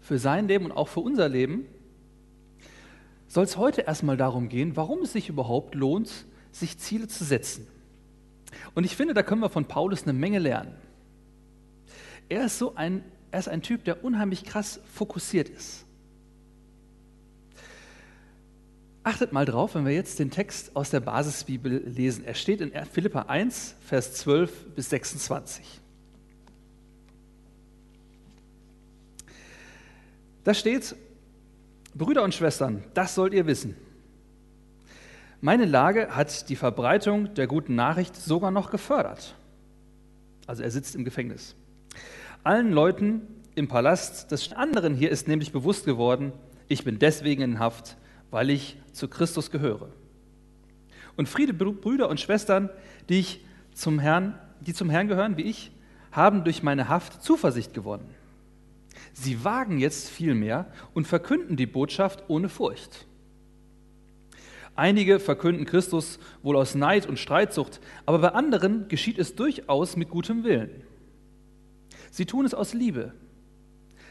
für 0.00 0.18
sein 0.18 0.48
Leben 0.48 0.66
und 0.66 0.72
auch 0.72 0.88
für 0.88 1.00
unser 1.00 1.30
Leben, 1.30 1.64
soll 3.26 3.44
es 3.44 3.56
heute 3.56 3.80
erstmal 3.80 4.18
darum 4.18 4.50
gehen, 4.50 4.76
warum 4.76 5.00
es 5.00 5.14
sich 5.14 5.30
überhaupt 5.30 5.74
lohnt, 5.74 6.26
sich 6.52 6.76
Ziele 6.78 7.08
zu 7.08 7.24
setzen. 7.24 7.66
Und 8.74 8.84
ich 8.84 8.96
finde, 8.96 9.14
da 9.14 9.22
können 9.22 9.40
wir 9.40 9.48
von 9.48 9.64
Paulus 9.64 10.02
eine 10.02 10.12
Menge 10.12 10.40
lernen. 10.40 10.74
Er 12.28 12.44
ist 12.44 12.58
so 12.58 12.74
ein, 12.74 13.02
er 13.30 13.40
ist 13.40 13.48
ein 13.48 13.62
Typ, 13.62 13.84
der 13.84 14.04
unheimlich 14.04 14.44
krass 14.44 14.78
fokussiert 14.92 15.48
ist. 15.48 15.86
Achtet 19.02 19.32
mal 19.32 19.44
drauf, 19.44 19.74
wenn 19.74 19.86
wir 19.86 19.94
jetzt 19.94 20.18
den 20.18 20.30
Text 20.30 20.74
aus 20.76 20.90
der 20.90 21.00
Basisbibel 21.00 21.82
lesen. 21.86 22.24
Er 22.24 22.34
steht 22.34 22.60
in 22.60 22.72
Philippa 22.86 23.22
1, 23.22 23.76
Vers 23.80 24.14
12 24.14 24.74
bis 24.74 24.90
26. 24.90 25.80
Da 30.44 30.54
steht, 30.54 30.96
Brüder 31.94 32.22
und 32.22 32.34
Schwestern, 32.34 32.82
das 32.94 33.14
sollt 33.14 33.34
ihr 33.34 33.46
wissen. 33.46 33.76
Meine 35.40 35.66
Lage 35.66 36.16
hat 36.16 36.48
die 36.48 36.56
Verbreitung 36.56 37.34
der 37.34 37.46
guten 37.46 37.74
Nachricht 37.74 38.16
sogar 38.16 38.50
noch 38.50 38.70
gefördert. 38.70 39.34
Also 40.46 40.62
er 40.62 40.70
sitzt 40.70 40.96
im 40.96 41.04
Gefängnis. 41.04 41.54
Allen 42.42 42.72
Leuten 42.72 43.22
im 43.54 43.68
Palast 43.68 44.32
des 44.32 44.52
anderen 44.52 44.94
hier 44.94 45.10
ist 45.10 45.28
nämlich 45.28 45.52
bewusst 45.52 45.84
geworden, 45.84 46.32
ich 46.66 46.84
bin 46.84 46.98
deswegen 46.98 47.42
in 47.42 47.58
Haft, 47.58 47.96
weil 48.30 48.50
ich 48.50 48.76
zu 48.92 49.08
Christus 49.08 49.50
gehöre. 49.50 49.88
Und 51.16 51.28
Friede, 51.28 51.52
Brüder 51.52 52.08
und 52.08 52.20
Schwestern, 52.20 52.70
die, 53.08 53.20
ich 53.20 53.40
zum 53.72 53.98
Herrn, 53.98 54.38
die 54.60 54.74
zum 54.74 54.90
Herrn 54.90 55.08
gehören, 55.08 55.36
wie 55.36 55.42
ich, 55.42 55.72
haben 56.12 56.44
durch 56.44 56.62
meine 56.62 56.88
Haft 56.88 57.22
Zuversicht 57.22 57.74
gewonnen. 57.74 58.08
Sie 59.12 59.44
wagen 59.44 59.78
jetzt 59.78 60.08
viel 60.08 60.34
mehr 60.34 60.70
und 60.94 61.06
verkünden 61.06 61.56
die 61.56 61.66
Botschaft 61.66 62.24
ohne 62.28 62.48
Furcht. 62.48 63.06
Einige 64.76 65.18
verkünden 65.18 65.64
Christus 65.64 66.20
wohl 66.42 66.56
aus 66.56 66.76
Neid 66.76 67.06
und 67.06 67.18
Streitsucht, 67.18 67.80
aber 68.06 68.20
bei 68.20 68.28
anderen 68.28 68.86
geschieht 68.86 69.18
es 69.18 69.34
durchaus 69.34 69.96
mit 69.96 70.08
gutem 70.08 70.44
Willen. 70.44 70.70
Sie 72.12 72.26
tun 72.26 72.46
es 72.46 72.54
aus 72.54 72.74
Liebe, 72.74 73.12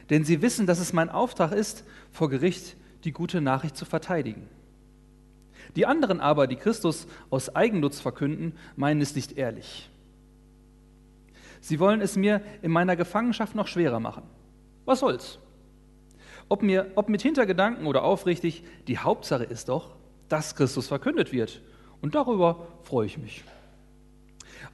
denn 0.09 0.25
sie 0.25 0.41
wissen, 0.41 0.67
dass 0.67 0.79
es 0.79 0.91
mein 0.91 1.09
Auftrag 1.09 1.53
ist, 1.53 1.85
vor 2.11 2.29
Gericht 2.29 2.75
die 3.07 3.13
gute 3.13 3.39
Nachricht 3.39 3.77
zu 3.77 3.85
verteidigen. 3.85 4.49
Die 5.77 5.85
anderen 5.85 6.19
aber, 6.19 6.45
die 6.45 6.57
Christus 6.57 7.07
aus 7.29 7.55
Eigennutz 7.55 8.01
verkünden, 8.01 8.51
meinen 8.75 8.99
es 8.99 9.15
nicht 9.15 9.37
ehrlich. 9.37 9.89
Sie 11.61 11.79
wollen 11.79 12.01
es 12.01 12.17
mir 12.17 12.41
in 12.61 12.69
meiner 12.69 12.97
Gefangenschaft 12.97 13.55
noch 13.55 13.67
schwerer 13.67 14.01
machen. 14.01 14.23
Was 14.83 14.99
soll's? 14.99 15.39
Ob, 16.49 16.61
mir, 16.61 16.91
ob 16.95 17.07
mit 17.07 17.21
Hintergedanken 17.21 17.87
oder 17.87 18.03
aufrichtig, 18.03 18.65
die 18.87 18.97
Hauptsache 18.97 19.45
ist 19.45 19.69
doch, 19.69 19.95
dass 20.27 20.55
Christus 20.55 20.87
verkündet 20.87 21.31
wird. 21.31 21.61
Und 22.01 22.13
darüber 22.13 22.67
freue 22.83 23.05
ich 23.05 23.17
mich. 23.17 23.45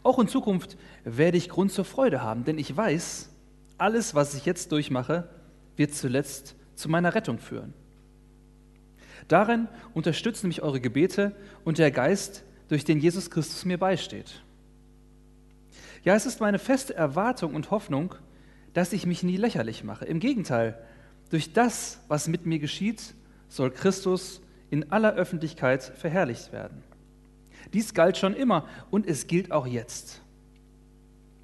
Auch 0.02 0.18
in 0.18 0.28
Zukunft 0.28 0.76
werde 1.04 1.38
ich 1.38 1.50
Grund 1.50 1.72
zur 1.72 1.86
Freude 1.86 2.24
haben, 2.24 2.46
denn 2.46 2.58
ich 2.58 2.76
weiß, 2.76 3.30
alles, 3.78 4.16
was 4.16 4.34
ich 4.34 4.48
jetzt 4.48 4.72
durchmache, 4.72 5.30
wird 5.76 5.94
zuletzt 5.94 6.56
zu 6.74 6.90
meiner 6.90 7.14
Rettung 7.14 7.38
führen. 7.38 7.76
Darin 9.28 9.68
unterstützen 9.94 10.48
mich 10.48 10.62
eure 10.62 10.82
Gebete 10.82 11.36
und 11.64 11.78
der 11.78 11.92
Geist, 11.92 12.44
durch 12.70 12.86
den 12.86 13.00
Jesus 13.00 13.30
Christus 13.30 13.66
mir 13.66 13.78
beisteht. 13.78 14.42
Ja, 16.04 16.16
es 16.16 16.26
ist 16.26 16.42
meine 16.42 16.60
feste 16.60 16.96
Erwartung 16.96 17.56
und 17.56 17.72
Hoffnung, 17.72 18.16
dass 18.74 18.94
ich 18.94 19.06
mich 19.06 19.24
nie 19.24 19.38
lächerlich 19.38 19.84
mache. 19.84 20.06
Im 20.06 20.20
Gegenteil, 20.20 20.78
durch 21.30 21.54
das, 21.54 22.00
was 22.08 22.28
mit 22.28 22.46
mir 22.46 22.60
geschieht, 22.60 23.14
soll 23.48 23.72
Christus 23.72 24.42
in 24.72 24.92
aller 24.92 25.14
Öffentlichkeit 25.14 25.84
verherrlicht 25.84 26.52
werden. 26.52 26.84
Dies 27.74 27.94
galt 27.94 28.18
schon 28.18 28.34
immer 28.34 28.68
und 28.90 29.08
es 29.08 29.28
gilt 29.28 29.52
auch 29.52 29.68
jetzt. 29.68 30.22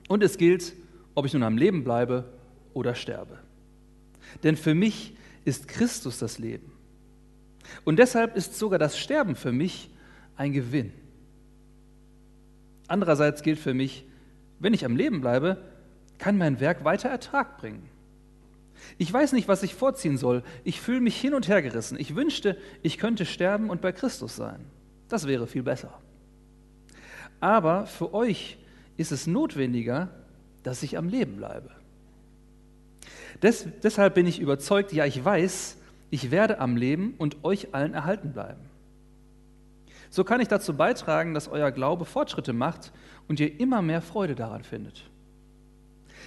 Und 0.08 0.24
es 0.24 0.38
gilt, 0.38 0.74
ob 1.15 1.26
ich 1.26 1.34
nun 1.34 1.44
am 1.44 1.58
Leben 1.58 1.84
bleibe 1.84 2.26
oder 2.74 2.96
sterbe. 2.96 3.38
Denn 4.44 4.58
für 4.58 4.74
mich 4.74 5.15
ist 5.46 5.68
Christus 5.68 6.18
das 6.18 6.39
Leben. 6.39 6.72
Und 7.86 7.97
deshalb 7.97 8.36
ist 8.36 8.58
sogar 8.58 8.79
das 8.79 8.97
Sterben 8.97 9.36
für 9.36 9.51
mich 9.51 9.89
ein 10.36 10.53
Gewinn. 10.53 10.91
Andererseits 12.88 13.43
gilt 13.43 13.60
für 13.60 13.73
mich, 13.73 14.05
wenn 14.60 14.73
ich 14.73 14.86
am 14.86 14.95
Leben 14.95 15.21
bleibe, 15.21 15.58
kann 16.17 16.38
mein 16.38 16.60
Werk 16.60 16.84
weiter 16.84 17.10
Ertrag 17.10 17.58
bringen. 17.58 17.88
Ich 18.97 19.12
weiß 19.12 19.34
nicht, 19.34 19.47
was 19.47 19.63
ich 19.63 19.75
vorziehen 19.75 20.17
soll. 20.17 20.43
Ich 20.63 20.82
fühle 20.82 21.01
mich 21.01 21.19
hin 21.19 21.34
und 21.34 21.47
her 21.47 21.62
gerissen. 21.62 21.99
Ich 21.99 22.15
wünschte, 22.15 22.58
ich 22.82 22.97
könnte 22.97 23.25
sterben 23.25 23.69
und 23.69 23.82
bei 23.82 23.91
Christus 23.91 24.36
sein. 24.36 24.65
Das 25.08 25.27
wäre 25.27 25.47
viel 25.47 25.63
besser. 25.63 25.99
Aber 27.39 27.86
für 27.86 28.13
euch 28.13 28.58
ist 28.97 29.12
es 29.12 29.27
notwendiger, 29.27 30.10
dass 30.63 30.84
ich 30.84 30.97
am 30.97 31.08
Leben 31.08 31.38
bleibe. 31.38 31.71
Des, 33.41 33.67
deshalb 33.84 34.15
bin 34.15 34.27
ich 34.27 34.39
überzeugt, 34.39 34.91
ja, 34.91 35.05
ich 35.05 35.23
weiß, 35.23 35.77
ich 36.10 36.32
werde 36.32 36.60
am 36.60 36.76
Leben 36.76 37.13
und 37.17 37.43
euch 37.43 37.74
allen 37.74 37.93
erhalten 37.93 38.34
bleiben. 38.34 38.62
So 40.10 40.24
kann 40.24 40.41
ich 40.41 40.48
dazu 40.48 40.76
beitragen, 40.76 41.34
dass 41.34 41.48
euer 41.48 41.72
Glaube 41.72 42.06
Fortschritte 42.06 42.54
macht 42.54 42.91
und 43.28 43.39
ihr 43.39 43.60
immer 43.60 43.82
mehr 43.82 44.02
Freude 44.02 44.36
daran 44.36 44.63
findet. 44.63 45.04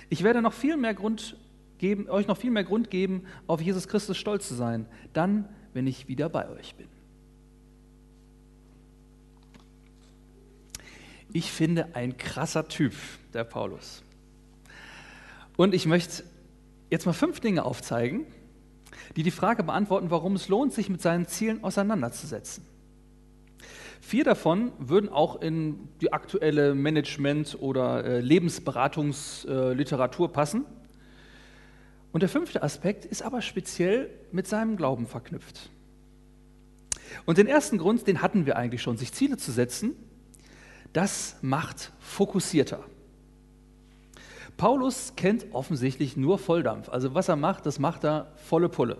Ich 0.08 0.22
werde 0.22 0.40
noch 0.40 0.52
viel 0.52 0.76
mehr 0.76 0.94
Grund 0.94 1.36
geben, 1.78 2.08
euch 2.08 2.28
noch 2.28 2.36
viel 2.36 2.52
mehr 2.52 2.64
Grund 2.64 2.90
geben, 2.90 3.26
auf 3.48 3.60
Jesus 3.60 3.88
Christus 3.88 4.16
stolz 4.16 4.46
zu 4.46 4.54
sein, 4.54 4.86
dann, 5.12 5.48
wenn 5.72 5.86
ich 5.86 6.06
wieder 6.06 6.28
bei 6.28 6.48
euch 6.48 6.76
bin. 6.76 6.86
Ich 11.32 11.50
finde 11.50 11.96
ein 11.96 12.16
krasser 12.18 12.68
Typ, 12.68 12.92
der 13.32 13.44
Paulus. 13.44 14.04
Und 15.56 15.74
ich 15.74 15.86
möchte 15.86 16.24
jetzt 16.90 17.06
mal 17.06 17.14
fünf 17.14 17.40
Dinge 17.40 17.64
aufzeigen, 17.64 18.26
die 19.16 19.22
die 19.22 19.30
Frage 19.30 19.62
beantworten, 19.62 20.10
warum 20.10 20.34
es 20.34 20.48
lohnt, 20.48 20.72
sich 20.72 20.88
mit 20.88 21.02
seinen 21.02 21.26
Zielen 21.26 21.62
auseinanderzusetzen. 21.62 22.64
Vier 24.00 24.24
davon 24.24 24.72
würden 24.78 25.08
auch 25.08 25.40
in 25.40 25.88
die 26.00 26.12
aktuelle 26.12 26.74
Management- 26.74 27.56
oder 27.60 28.04
äh, 28.04 28.20
Lebensberatungsliteratur 28.20 30.28
äh, 30.28 30.32
passen. 30.32 30.64
Und 32.10 32.22
der 32.22 32.28
fünfte 32.28 32.62
Aspekt 32.62 33.04
ist 33.04 33.22
aber 33.22 33.42
speziell 33.42 34.10
mit 34.32 34.48
seinem 34.48 34.76
Glauben 34.76 35.06
verknüpft. 35.06 35.70
Und 37.26 37.38
den 37.38 37.46
ersten 37.46 37.78
Grund, 37.78 38.06
den 38.06 38.22
hatten 38.22 38.44
wir 38.44 38.56
eigentlich 38.56 38.82
schon, 38.82 38.96
sich 38.96 39.12
Ziele 39.12 39.36
zu 39.36 39.52
setzen, 39.52 39.94
das 40.92 41.36
macht 41.40 41.92
fokussierter. 42.00 42.84
Paulus 44.62 45.14
kennt 45.16 45.46
offensichtlich 45.50 46.16
nur 46.16 46.38
Volldampf. 46.38 46.88
Also 46.88 47.14
was 47.14 47.28
er 47.28 47.34
macht, 47.34 47.66
das 47.66 47.80
macht 47.80 48.04
er 48.04 48.30
volle 48.36 48.68
Pulle, 48.68 48.96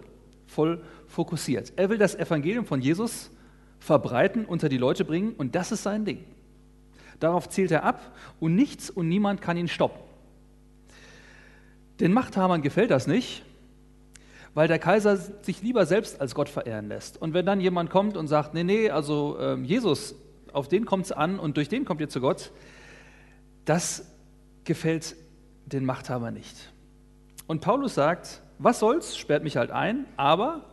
voll 0.49 0.83
fokussiert. 1.07 1.73
Er 1.77 1.89
will 1.89 1.99
das 1.99 2.17
Evangelium 2.17 2.67
von 2.67 2.81
Jesus 2.81 3.31
verbreiten, 3.79 4.45
unter 4.45 4.69
die 4.69 4.77
Leute 4.77 5.05
bringen 5.05 5.35
und 5.39 5.55
das 5.55 5.71
ist 5.71 5.85
sein 5.85 6.05
Ding. 6.05 6.25
Darauf 7.21 7.49
zielt 7.49 7.71
er 7.71 7.85
ab 7.85 8.13
und 8.41 8.57
nichts 8.57 8.91
und 8.91 9.07
niemand 9.07 9.41
kann 9.41 9.57
ihn 9.57 9.69
stoppen. 9.69 10.01
Den 12.01 12.13
Machthabern 12.13 12.63
gefällt 12.63 12.91
das 12.91 13.07
nicht, 13.07 13.45
weil 14.55 14.67
der 14.67 14.81
Kaiser 14.81 15.17
sich 15.17 15.63
lieber 15.63 15.87
selbst 15.87 16.21
als 16.21 16.35
Gott 16.35 16.49
verehren 16.49 16.89
lässt. 16.89 17.23
Und 17.23 17.35
wenn 17.35 17.47
dann 17.47 17.61
jemand 17.61 17.89
kommt 17.89 18.17
und 18.17 18.27
sagt, 18.27 18.53
nee, 18.53 18.65
nee, 18.65 18.91
also 18.91 19.39
äh, 19.39 19.55
Jesus, 19.61 20.17
auf 20.53 20.67
den 20.67 20.87
kommt 20.87 21.05
es 21.05 21.13
an 21.13 21.39
und 21.39 21.57
durch 21.57 21.69
den 21.69 21.85
kommt 21.85 22.01
ihr 22.01 22.09
zu 22.09 22.21
Gott, 22.21 22.51
das 23.65 24.13
gefällt 24.65 25.15
den 25.67 25.85
Machthabern 25.85 26.35
nicht. 26.35 26.73
Und 27.47 27.61
Paulus 27.61 27.95
sagt, 27.95 28.43
was 28.59 28.79
soll's, 28.79 29.17
sperrt 29.17 29.43
mich 29.43 29.57
halt 29.57 29.71
ein, 29.71 30.07
aber 30.17 30.65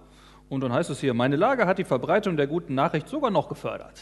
und 0.49 0.61
dann 0.61 0.73
heißt 0.73 0.89
es 0.89 0.99
hier, 0.99 1.13
meine 1.13 1.35
Lage 1.35 1.67
hat 1.67 1.77
die 1.77 1.83
Verbreitung 1.83 2.35
der 2.35 2.47
guten 2.47 2.73
Nachricht 2.73 3.07
sogar 3.07 3.29
noch 3.29 3.47
gefördert. 3.47 4.01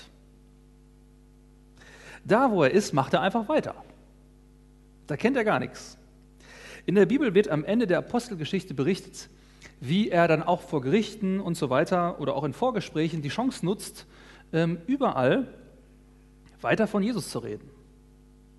Da, 2.24 2.52
wo 2.52 2.64
er 2.64 2.72
ist, 2.72 2.94
macht 2.94 3.14
er 3.14 3.22
einfach 3.22 3.50
weiter. 3.50 3.76
Da 5.08 5.18
kennt 5.18 5.38
er 5.38 5.44
gar 5.44 5.60
nichts. 5.60 5.98
In 6.86 6.96
der 6.96 7.06
Bibel 7.06 7.34
wird 7.34 7.50
am 7.50 7.66
Ende 7.66 7.86
der 7.86 7.98
Apostelgeschichte 8.00 8.74
berichtet, 8.74 9.30
wie 9.82 10.10
er 10.10 10.28
dann 10.28 10.42
auch 10.42 10.62
vor 10.62 10.82
Gerichten 10.82 11.40
und 11.40 11.56
so 11.56 11.70
weiter 11.70 12.20
oder 12.20 12.36
auch 12.36 12.46
in 12.46 12.54
Vorgesprächen 12.54 13.22
die 13.22 13.30
Chance 13.30 13.66
nutzt, 13.66 14.08
ähm, 14.54 14.80
überall 14.88 15.48
weiter 16.62 16.88
von 16.88 17.04
Jesus 17.04 17.30
zu 17.30 17.40
reden. 17.40 17.70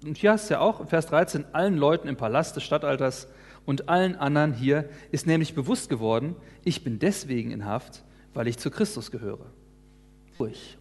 Und 0.05 0.17
hier 0.17 0.33
heißt 0.33 0.45
es 0.45 0.51
ja 0.51 0.61
auch, 0.61 0.87
Vers 0.89 1.07
13, 1.07 1.47
allen 1.53 1.77
Leuten 1.77 2.09
im 2.09 2.17
Palast 2.17 2.57
des 2.57 2.63
Statthalters 2.63 3.29
und 3.67 3.89
allen 3.89 4.17
anderen 4.17 4.55
hier 4.55 4.89
ist 5.11 5.27
nämlich 5.27 5.55
bewusst 5.55 5.89
geworden, 5.89 6.37
ich 6.65 6.85
bin 6.85 6.99
deswegen 6.99 7.51
in 7.51 7.65
Haft, 7.65 8.05
weil 8.33 8.49
ich 8.49 8.59
zu 8.59 8.71
Christus 8.71 9.11
gehöre. 9.11 9.47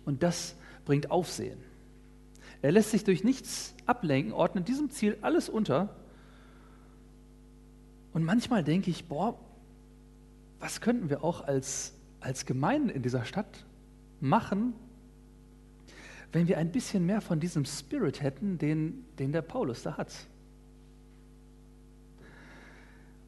Und 0.05 0.23
das 0.23 0.55
bringt 0.85 1.09
Aufsehen. 1.09 1.59
Er 2.61 2.71
lässt 2.71 2.91
sich 2.91 3.03
durch 3.03 3.23
nichts 3.23 3.75
ablenken, 3.85 4.33
ordnet 4.33 4.67
diesem 4.67 4.89
Ziel 4.89 5.17
alles 5.21 5.49
unter. 5.49 5.95
Und 8.13 8.23
manchmal 8.23 8.63
denke 8.63 8.89
ich, 8.89 9.05
boah, 9.05 9.37
was 10.59 10.81
könnten 10.81 11.09
wir 11.09 11.23
auch 11.23 11.41
als, 11.41 11.93
als 12.19 12.45
Gemeinden 12.45 12.89
in 12.89 13.01
dieser 13.01 13.25
Stadt 13.25 13.65
machen, 14.19 14.73
wenn 16.37 16.47
wir 16.47 16.59
ein 16.59 16.71
bisschen 16.71 17.03
mehr 17.03 17.19
von 17.19 17.39
diesem 17.39 17.65
Spirit 17.65 18.21
hätten, 18.21 18.59
den, 18.59 19.05
den 19.17 19.31
der 19.31 19.41
Paulus 19.41 19.81
da 19.81 19.97
hat. 19.97 20.13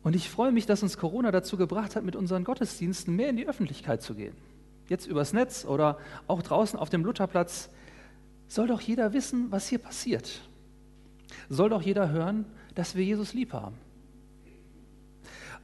Und 0.03 0.15
ich 0.15 0.29
freue 0.29 0.51
mich, 0.51 0.67
dass 0.67 0.83
uns 0.83 0.95
Corona 0.95 1.31
dazu 1.31 1.57
gebracht 1.57 1.95
hat, 1.95 2.03
mit 2.03 2.15
unseren 2.15 2.43
Gottesdiensten 2.43 3.15
mehr 3.15 3.29
in 3.29 3.37
die 3.37 3.47
Öffentlichkeit 3.47 4.03
zu 4.03 4.13
gehen. 4.13 4.35
Jetzt 4.89 5.07
übers 5.07 5.33
Netz 5.33 5.65
oder 5.65 5.97
auch 6.27 6.43
draußen 6.43 6.77
auf 6.77 6.91
dem 6.91 7.03
Lutherplatz. 7.03 7.71
Soll 8.47 8.67
doch 8.67 8.79
jeder 8.79 9.11
wissen, 9.11 9.51
was 9.51 9.67
hier 9.67 9.79
passiert. 9.79 10.47
Soll 11.49 11.69
doch 11.69 11.81
jeder 11.81 12.11
hören, 12.11 12.45
dass 12.75 12.93
wir 12.93 13.03
Jesus 13.03 13.33
lieb 13.33 13.53
haben. 13.53 13.75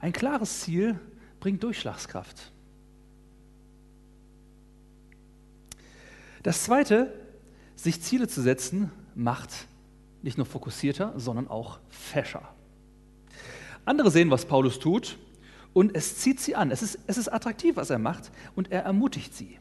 Ein 0.00 0.12
klares 0.12 0.62
Ziel 0.62 0.98
bringt 1.38 1.62
Durchschlagskraft. 1.62 2.50
Das 6.42 6.64
Zweite, 6.64 7.12
sich 7.76 8.02
Ziele 8.02 8.26
zu 8.26 8.42
setzen, 8.42 8.90
macht 9.14 9.68
nicht 10.22 10.38
nur 10.38 10.46
fokussierter, 10.46 11.14
sondern 11.16 11.48
auch 11.48 11.78
fescher. 11.88 12.48
Andere 13.84 14.10
sehen, 14.10 14.30
was 14.30 14.46
Paulus 14.46 14.80
tut 14.80 15.16
und 15.72 15.94
es 15.94 16.16
zieht 16.16 16.40
sie 16.40 16.56
an. 16.56 16.70
Es 16.70 16.82
ist, 16.82 16.98
es 17.06 17.18
ist 17.18 17.28
attraktiv, 17.28 17.76
was 17.76 17.90
er 17.90 17.98
macht 17.98 18.32
und 18.56 18.72
er 18.72 18.82
ermutigt 18.82 19.34
sie. 19.34 19.58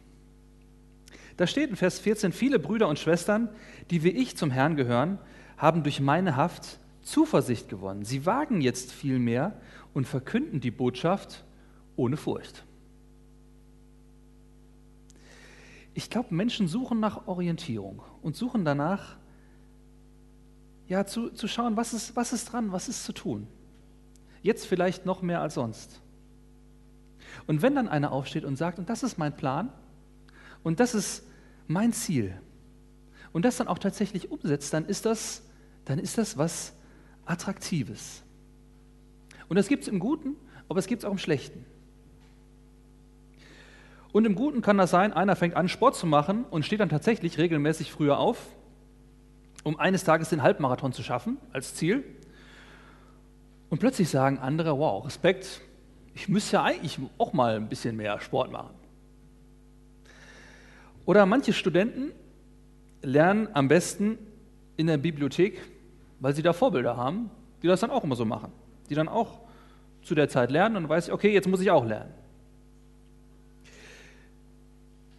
Da 1.37 1.45
steht 1.45 1.69
in 1.69 1.75
Vers 1.75 1.99
14, 1.99 2.31
viele 2.31 2.59
Brüder 2.59 2.87
und 2.87 2.97
Schwestern, 2.97 3.49
die 3.91 4.03
wie 4.03 4.09
ich 4.09 4.37
zum 4.37 4.51
Herrn 4.51 4.75
gehören, 4.75 5.19
haben 5.57 5.83
durch 5.83 5.99
meine 5.99 6.35
Haft 6.35 6.79
Zuversicht 7.01 7.69
gewonnen. 7.69 8.05
Sie 8.05 8.25
wagen 8.25 8.61
jetzt 8.61 8.91
viel 8.91 9.19
mehr 9.19 9.59
und 9.93 10.07
verkünden 10.07 10.59
die 10.59 10.71
Botschaft 10.71 11.45
ohne 11.95 12.17
Furcht. 12.17 12.65
Ich 15.95 16.09
glaube, 16.09 16.35
Menschen 16.35 16.67
suchen 16.67 16.99
nach 16.99 17.25
Orientierung 17.25 18.03
und 18.21 18.35
suchen 18.35 18.65
danach, 18.65 19.15
ja, 20.87 21.05
zu, 21.05 21.29
zu 21.29 21.47
schauen, 21.47 21.77
was 21.77 21.93
ist, 21.93 22.15
was 22.17 22.33
ist 22.33 22.51
dran, 22.51 22.73
was 22.73 22.89
ist 22.89 23.05
zu 23.05 23.13
tun. 23.13 23.47
Jetzt 24.43 24.67
vielleicht 24.67 25.05
noch 25.05 25.21
mehr 25.21 25.41
als 25.41 25.55
sonst. 25.55 26.01
Und 27.47 27.61
wenn 27.61 27.75
dann 27.75 27.87
einer 27.87 28.11
aufsteht 28.11 28.43
und 28.43 28.57
sagt, 28.57 28.77
und 28.77 28.89
das 28.89 29.03
ist 29.03 29.17
mein 29.17 29.35
Plan, 29.35 29.71
und 30.63 30.81
das 30.81 30.93
ist 30.93 31.23
mein 31.67 31.93
Ziel, 31.93 32.39
und 33.31 33.45
das 33.45 33.55
dann 33.55 33.69
auch 33.69 33.79
tatsächlich 33.79 34.29
umsetzt, 34.29 34.73
dann 34.73 34.85
ist 34.85 35.05
das, 35.05 35.43
dann 35.85 35.97
ist 35.97 36.17
das 36.17 36.37
was 36.37 36.73
Attraktives. 37.25 38.21
Und 39.47 39.55
das 39.55 39.69
gibt 39.69 39.83
es 39.83 39.87
im 39.87 39.99
Guten, 39.99 40.35
aber 40.67 40.79
es 40.79 40.87
gibt 40.87 41.03
es 41.03 41.05
auch 41.05 41.11
im 41.11 41.17
Schlechten. 41.17 41.65
Und 44.15 44.23
im 44.23 44.33
Guten 44.33 44.61
kann 44.61 44.77
das 44.77 44.91
sein, 44.91 45.11
einer 45.11 45.35
fängt 45.35 45.57
an, 45.57 45.67
Sport 45.67 45.97
zu 45.97 46.07
machen 46.07 46.45
und 46.49 46.63
steht 46.63 46.79
dann 46.79 46.87
tatsächlich 46.87 47.37
regelmäßig 47.37 47.91
früher 47.91 48.17
auf, 48.17 48.47
um 49.65 49.77
eines 49.77 50.05
Tages 50.05 50.29
den 50.29 50.41
Halbmarathon 50.41 50.93
zu 50.93 51.03
schaffen 51.03 51.35
als 51.51 51.75
Ziel. 51.75 52.01
Und 53.69 53.79
plötzlich 53.79 54.07
sagen 54.07 54.39
andere, 54.39 54.79
wow, 54.79 55.03
Respekt, 55.03 55.59
ich 56.13 56.29
müsste 56.29 56.53
ja 56.53 56.63
eigentlich 56.63 56.97
auch 57.17 57.33
mal 57.33 57.57
ein 57.57 57.67
bisschen 57.67 57.97
mehr 57.97 58.21
Sport 58.21 58.53
machen. 58.53 58.73
Oder 61.03 61.25
manche 61.25 61.51
Studenten 61.51 62.13
lernen 63.01 63.49
am 63.51 63.67
besten 63.67 64.17
in 64.77 64.87
der 64.87 64.97
Bibliothek, 64.97 65.59
weil 66.21 66.33
sie 66.33 66.41
da 66.41 66.53
Vorbilder 66.53 66.95
haben, 66.95 67.31
die 67.61 67.67
das 67.67 67.81
dann 67.81 67.91
auch 67.91 68.05
immer 68.05 68.15
so 68.15 68.23
machen. 68.23 68.53
Die 68.89 68.95
dann 68.95 69.09
auch 69.09 69.41
zu 70.03 70.15
der 70.15 70.29
Zeit 70.29 70.51
lernen 70.51 70.77
und 70.77 70.87
weiß, 70.87 71.09
okay, 71.09 71.33
jetzt 71.33 71.49
muss 71.49 71.59
ich 71.59 71.69
auch 71.69 71.83
lernen. 71.83 72.13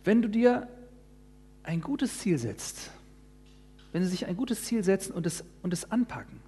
Wenn 0.07 0.23
du 0.23 0.29
dir 0.31 0.67
ein 1.63 1.83
gutes 1.83 2.21
Ziel 2.21 2.39
setzt, 2.39 2.91
wenn 3.93 4.03
sie 4.03 4.09
sich 4.09 4.25
ein 4.25 4.37
gutes 4.37 4.65
Ziel 4.65 4.83
setzen 4.83 5.13
und 5.13 5.27
es, 5.27 5.45
und 5.63 5.75
es 5.75 5.91
anpacken, 5.91 6.41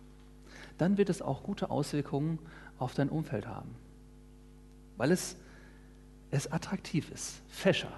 dann 0.79 0.97
wird 0.97 1.11
es 1.11 1.21
auch 1.21 1.43
gute 1.43 1.69
Auswirkungen 1.71 2.39
auf 2.79 2.95
dein 2.95 3.11
Umfeld 3.11 3.47
haben 3.47 3.75
weil 4.99 5.13
es, 5.13 5.37
es 6.31 6.53
attraktiv 6.53 7.11
ist, 7.11 7.41
fescher. 7.49 7.93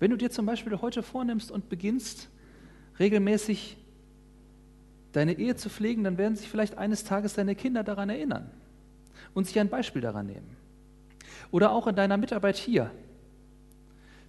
Wenn 0.00 0.10
du 0.10 0.16
dir 0.16 0.30
zum 0.30 0.46
Beispiel 0.46 0.80
heute 0.80 1.04
vornimmst 1.04 1.52
und 1.52 1.68
beginnst, 1.68 2.28
regelmäßig 2.98 3.76
deine 5.12 5.38
Ehe 5.38 5.54
zu 5.54 5.68
pflegen, 5.68 6.02
dann 6.02 6.18
werden 6.18 6.34
sich 6.34 6.48
vielleicht 6.48 6.76
eines 6.76 7.04
Tages 7.04 7.34
deine 7.34 7.54
Kinder 7.54 7.84
daran 7.84 8.10
erinnern 8.10 8.50
und 9.34 9.46
sich 9.46 9.60
ein 9.60 9.68
Beispiel 9.68 10.02
daran 10.02 10.26
nehmen. 10.26 10.63
Oder 11.54 11.70
auch 11.70 11.86
in 11.86 11.94
deiner 11.94 12.16
Mitarbeit 12.16 12.56
hier 12.56 12.90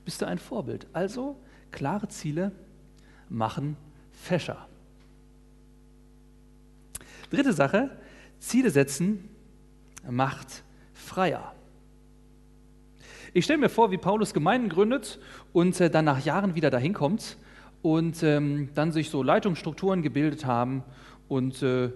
bist 0.04 0.22
du 0.22 0.28
ein 0.28 0.38
Vorbild. 0.38 0.86
Also 0.94 1.36
klare 1.72 2.08
Ziele 2.08 2.52
machen 3.30 3.78
fescher. 4.12 4.68
Dritte 7.32 7.52
Sache, 7.52 7.90
Ziele 8.38 8.70
setzen 8.70 9.28
macht 10.08 10.62
freier. 10.94 11.56
Ich 13.34 13.46
stelle 13.46 13.58
mir 13.58 13.70
vor, 13.70 13.90
wie 13.90 13.98
Paulus 13.98 14.32
Gemeinden 14.32 14.70
gründet 14.70 15.20
und 15.52 15.82
äh, 15.82 15.90
dann 15.90 16.06
nach 16.06 16.24
Jahren 16.24 16.54
wieder 16.54 16.70
dahin 16.70 16.94
kommt 16.94 17.38
und 17.82 18.22
ähm, 18.22 18.70
dann 18.76 18.92
sich 18.92 19.10
so 19.10 19.24
Leitungsstrukturen 19.24 20.04
gebildet 20.04 20.46
haben 20.46 20.84
und 21.28 21.64
äh, 21.64 21.90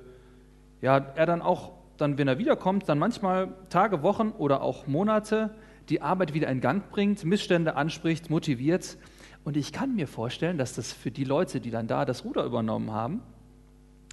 ja, 0.82 0.98
er 0.98 1.28
dann 1.28 1.44
auch, 1.44 1.74
dann, 2.00 2.18
wenn 2.18 2.28
er 2.28 2.38
wiederkommt, 2.38 2.90
dann 2.90 3.00
manchmal 3.00 3.50
Tage, 3.70 4.02
Wochen 4.02 4.30
oder 4.38 4.62
auch 4.62 4.88
Monate 4.88 5.56
die 5.90 6.02
Arbeit 6.02 6.34
wieder 6.34 6.48
in 6.50 6.62
Gang 6.62 6.90
bringt, 6.90 7.24
Missstände 7.26 7.76
anspricht, 7.76 8.30
motiviert. 8.30 8.98
Und 9.44 9.58
ich 9.58 9.74
kann 9.74 9.96
mir 9.96 10.08
vorstellen, 10.08 10.58
dass 10.58 10.74
das 10.74 10.94
für 10.94 11.12
die 11.12 11.24
Leute, 11.24 11.60
die 11.60 11.72
dann 11.72 11.88
da 11.88 12.06
das 12.06 12.24
Ruder 12.24 12.44
übernommen 12.44 12.92
haben 12.92 13.22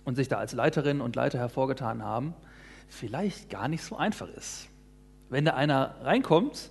und 0.05 0.17
sich 0.17 0.29
da 0.29 0.39
als 0.39 0.53
Leiterinnen 0.53 1.03
und 1.03 1.17
Leiter 1.17 1.39
hervorgetan 1.39 2.03
haben, 2.03 2.35
vielleicht 2.89 3.51
gar 3.51 3.69
nicht 3.69 3.83
so 3.83 3.97
einfach 3.97 4.29
ist. 4.29 4.69
Wenn 5.29 5.45
da 5.45 5.55
einer 5.55 5.97
reinkommt 6.03 6.71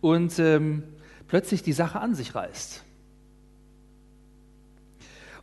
und 0.00 0.38
ähm, 0.38 0.82
plötzlich 1.28 1.62
die 1.62 1.72
Sache 1.72 2.00
an 2.00 2.14
sich 2.14 2.34
reißt. 2.34 2.82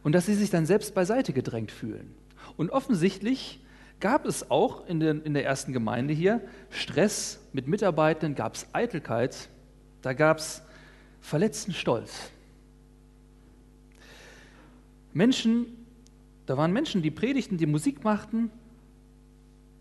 Und 0.03 0.13
dass 0.13 0.25
sie 0.25 0.33
sich 0.33 0.49
dann 0.49 0.65
selbst 0.65 0.95
beiseite 0.95 1.33
gedrängt 1.33 1.71
fühlen. 1.71 2.13
Und 2.55 2.71
offensichtlich 2.71 3.61
gab 3.99 4.25
es 4.25 4.49
auch 4.51 4.87
in, 4.87 4.99
den, 4.99 5.21
in 5.23 5.33
der 5.33 5.45
ersten 5.45 5.73
Gemeinde 5.73 6.13
hier 6.13 6.41
Stress 6.69 7.39
mit 7.53 7.67
Mitarbeitenden, 7.67 8.35
gab 8.35 8.55
es 8.55 8.67
Eitelkeit, 8.73 9.49
da 10.01 10.13
gab 10.13 10.37
es 10.37 10.61
verletzten 11.21 11.73
Stolz. 11.73 12.31
Menschen, 15.13 15.65
da 16.45 16.57
waren 16.57 16.71
Menschen, 16.71 17.01
die 17.01 17.11
predigten, 17.11 17.57
die 17.57 17.65
Musik 17.65 18.03
machten, 18.03 18.51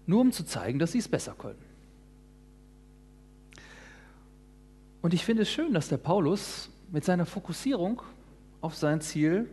nur 0.07 0.21
um 0.21 0.33
zu 0.33 0.45
zeigen, 0.45 0.79
dass 0.79 0.93
sie 0.93 0.99
es 0.99 1.09
besser 1.09 1.35
können. 1.37 1.59
Und 5.03 5.15
ich 5.15 5.25
finde 5.25 5.43
es 5.43 5.51
schön, 5.51 5.75
dass 5.75 5.89
der 5.89 5.99
Paulus 5.99 6.71
mit 6.91 7.05
seiner 7.05 7.27
Fokussierung 7.27 8.03
auf 8.61 8.75
sein 8.75 9.01
Ziel 9.01 9.49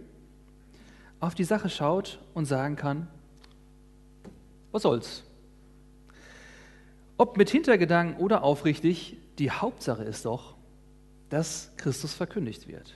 auf 1.20 1.36
die 1.36 1.44
Sache 1.44 1.70
schaut 1.70 2.20
und 2.34 2.46
sagen 2.46 2.76
kann, 2.76 3.08
was 4.74 4.82
soll's? 4.82 5.24
Ob 7.16 7.38
mit 7.38 7.50
Hintergedanken 7.50 8.22
oder 8.22 8.44
aufrichtig, 8.44 9.18
die 9.38 9.52
Hauptsache 9.52 10.04
ist 10.04 10.26
doch, 10.26 10.56
dass 11.30 11.72
Christus 11.78 12.14
verkündigt 12.14 12.68
wird. 12.68 12.94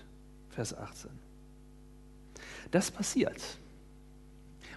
Vers 0.49 0.75
18. 0.75 1.09
Das 2.71 2.91
passiert. 2.91 3.41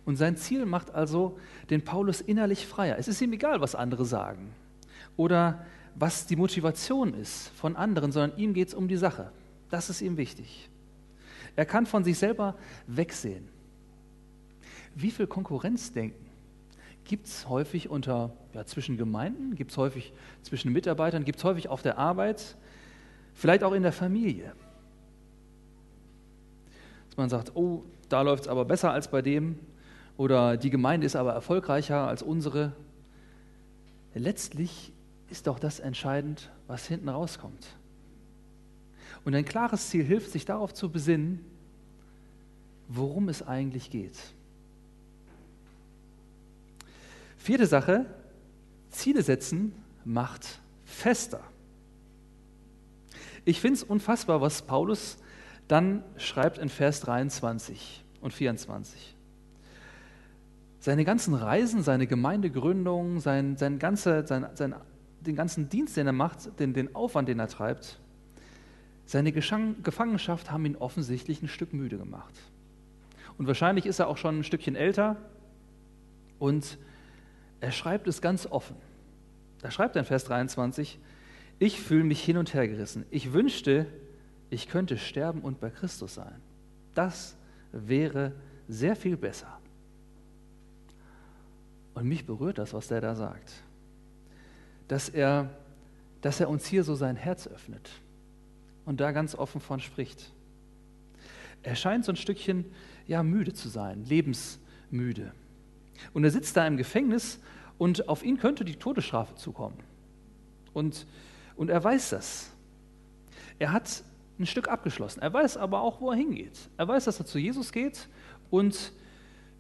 Und 0.04 0.16
sein 0.16 0.36
Ziel 0.36 0.66
macht 0.66 0.94
also 0.94 1.38
den 1.70 1.82
Paulus 1.82 2.20
innerlich 2.20 2.66
freier. 2.66 2.96
Es 2.98 3.08
ist 3.08 3.20
ihm 3.20 3.32
egal, 3.32 3.60
was 3.60 3.74
andere 3.74 4.04
sagen 4.04 4.54
oder 5.16 5.64
was 5.94 6.26
die 6.26 6.36
Motivation 6.36 7.14
ist 7.14 7.48
von 7.48 7.76
anderen, 7.76 8.12
sondern 8.12 8.38
ihm 8.38 8.54
geht 8.54 8.68
es 8.68 8.74
um 8.74 8.88
die 8.88 8.96
Sache. 8.96 9.32
Das 9.70 9.90
ist 9.90 10.00
ihm 10.00 10.16
wichtig. 10.16 10.68
Er 11.56 11.66
kann 11.66 11.86
von 11.86 12.04
sich 12.04 12.18
selber 12.18 12.56
wegsehen. 12.86 13.48
Wie 14.94 15.10
viel 15.10 15.26
Konkurrenzdenken 15.26 16.29
gibt 17.04 17.26
es 17.26 17.48
häufig 17.48 17.90
unter, 17.90 18.32
ja, 18.54 18.64
zwischen 18.64 18.96
Gemeinden, 18.96 19.54
gibt 19.54 19.72
es 19.72 19.76
häufig 19.76 20.12
zwischen 20.42 20.72
Mitarbeitern, 20.72 21.24
gibt 21.24 21.38
es 21.38 21.44
häufig 21.44 21.68
auf 21.68 21.82
der 21.82 21.98
Arbeit, 21.98 22.56
vielleicht 23.34 23.64
auch 23.64 23.72
in 23.72 23.82
der 23.82 23.92
Familie. 23.92 24.52
Dass 27.08 27.16
man 27.16 27.28
sagt, 27.28 27.56
oh, 27.56 27.84
da 28.08 28.22
läuft 28.22 28.44
es 28.44 28.48
aber 28.48 28.64
besser 28.64 28.92
als 28.92 29.10
bei 29.10 29.22
dem, 29.22 29.58
oder 30.16 30.56
die 30.56 30.70
Gemeinde 30.70 31.06
ist 31.06 31.16
aber 31.16 31.32
erfolgreicher 31.32 32.06
als 32.06 32.22
unsere. 32.22 32.72
Letztlich 34.14 34.92
ist 35.30 35.46
doch 35.46 35.58
das 35.58 35.80
entscheidend, 35.80 36.50
was 36.66 36.86
hinten 36.86 37.08
rauskommt. 37.08 37.66
Und 39.24 39.34
ein 39.34 39.44
klares 39.44 39.88
Ziel 39.88 40.04
hilft, 40.04 40.30
sich 40.30 40.44
darauf 40.44 40.74
zu 40.74 40.90
besinnen, 40.90 41.44
worum 42.88 43.28
es 43.28 43.46
eigentlich 43.46 43.90
geht. 43.90 44.18
Vierte 47.40 47.66
Sache, 47.66 48.04
Ziele 48.90 49.22
setzen 49.22 49.72
macht 50.04 50.60
fester. 50.84 51.40
Ich 53.46 53.62
finde 53.62 53.76
es 53.76 53.82
unfassbar, 53.82 54.42
was 54.42 54.60
Paulus 54.60 55.16
dann 55.66 56.04
schreibt 56.18 56.58
in 56.58 56.68
Vers 56.68 57.00
23 57.00 58.04
und 58.20 58.34
24. 58.34 59.16
Seine 60.80 61.06
ganzen 61.06 61.32
Reisen, 61.32 61.82
seine 61.82 62.06
Gemeindegründung, 62.06 63.20
sein, 63.20 63.56
sein 63.56 63.78
ganze, 63.78 64.26
sein, 64.26 64.46
sein, 64.52 64.74
den 65.22 65.34
ganzen 65.34 65.70
Dienst, 65.70 65.96
den 65.96 66.06
er 66.06 66.12
macht, 66.12 66.60
den, 66.60 66.74
den 66.74 66.94
Aufwand, 66.94 67.26
den 67.26 67.38
er 67.38 67.48
treibt, 67.48 67.98
seine 69.06 69.32
Gefangenschaft 69.32 70.50
haben 70.50 70.66
ihn 70.66 70.76
offensichtlich 70.76 71.40
ein 71.40 71.48
Stück 71.48 71.72
müde 71.72 71.96
gemacht. 71.96 72.34
Und 73.38 73.46
wahrscheinlich 73.46 73.86
ist 73.86 73.98
er 73.98 74.08
auch 74.08 74.18
schon 74.18 74.40
ein 74.40 74.44
Stückchen 74.44 74.76
älter 74.76 75.16
und 76.38 76.76
er 77.60 77.72
schreibt 77.72 78.08
es 78.08 78.20
ganz 78.20 78.46
offen. 78.46 78.76
Da 79.60 79.70
schreibt 79.70 79.96
er 79.96 80.00
in 80.00 80.06
Vers 80.06 80.24
23, 80.24 80.98
ich 81.58 81.80
fühle 81.80 82.04
mich 82.04 82.24
hin 82.24 82.38
und 82.38 82.54
her 82.54 82.66
gerissen. 82.66 83.04
Ich 83.10 83.32
wünschte, 83.32 83.86
ich 84.48 84.68
könnte 84.68 84.96
sterben 84.96 85.42
und 85.42 85.60
bei 85.60 85.70
Christus 85.70 86.14
sein. 86.14 86.40
Das 86.94 87.36
wäre 87.72 88.32
sehr 88.66 88.96
viel 88.96 89.16
besser. 89.16 89.58
Und 91.94 92.08
mich 92.08 92.24
berührt 92.24 92.58
das, 92.58 92.72
was 92.72 92.88
der 92.88 93.00
da 93.00 93.14
sagt. 93.14 93.52
Dass 94.88 95.08
er, 95.08 95.50
dass 96.22 96.40
er 96.40 96.48
uns 96.48 96.66
hier 96.66 96.82
so 96.82 96.94
sein 96.94 97.16
Herz 97.16 97.46
öffnet 97.46 97.90
und 98.86 99.00
da 99.00 99.12
ganz 99.12 99.34
offen 99.34 99.60
von 99.60 99.80
spricht. 99.80 100.32
Er 101.62 101.74
scheint 101.74 102.06
so 102.06 102.12
ein 102.12 102.16
Stückchen 102.16 102.64
ja, 103.06 103.22
müde 103.22 103.52
zu 103.52 103.68
sein, 103.68 104.04
lebensmüde. 104.04 105.32
Und 106.12 106.24
er 106.24 106.30
sitzt 106.30 106.56
da 106.56 106.66
im 106.66 106.76
Gefängnis 106.76 107.40
und 107.78 108.08
auf 108.08 108.22
ihn 108.22 108.38
könnte 108.38 108.64
die 108.64 108.76
Todesstrafe 108.76 109.34
zukommen. 109.36 109.78
Und, 110.72 111.06
und 111.56 111.70
er 111.70 111.82
weiß 111.82 112.10
das. 112.10 112.50
Er 113.58 113.72
hat 113.72 114.02
ein 114.38 114.46
Stück 114.46 114.68
abgeschlossen. 114.68 115.20
Er 115.20 115.32
weiß 115.32 115.56
aber 115.56 115.82
auch, 115.82 116.00
wo 116.00 116.10
er 116.10 116.16
hingeht. 116.16 116.58
Er 116.76 116.88
weiß, 116.88 117.04
dass 117.04 117.18
er 117.18 117.26
zu 117.26 117.38
Jesus 117.38 117.72
geht 117.72 118.08
und 118.50 118.92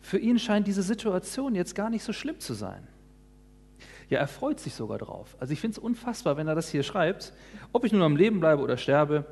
für 0.00 0.18
ihn 0.18 0.38
scheint 0.38 0.66
diese 0.66 0.82
Situation 0.82 1.54
jetzt 1.54 1.74
gar 1.74 1.90
nicht 1.90 2.02
so 2.02 2.12
schlimm 2.12 2.40
zu 2.40 2.54
sein. 2.54 2.86
Ja, 4.08 4.18
er 4.18 4.26
freut 4.26 4.58
sich 4.58 4.74
sogar 4.74 4.98
drauf. 4.98 5.36
Also 5.38 5.52
ich 5.52 5.60
finde 5.60 5.76
es 5.76 5.78
unfassbar, 5.78 6.36
wenn 6.36 6.48
er 6.48 6.54
das 6.54 6.68
hier 6.68 6.82
schreibt. 6.82 7.32
Ob 7.72 7.84
ich 7.84 7.92
nun 7.92 8.02
am 8.02 8.16
Leben 8.16 8.40
bleibe 8.40 8.62
oder 8.62 8.76
sterbe, 8.76 9.24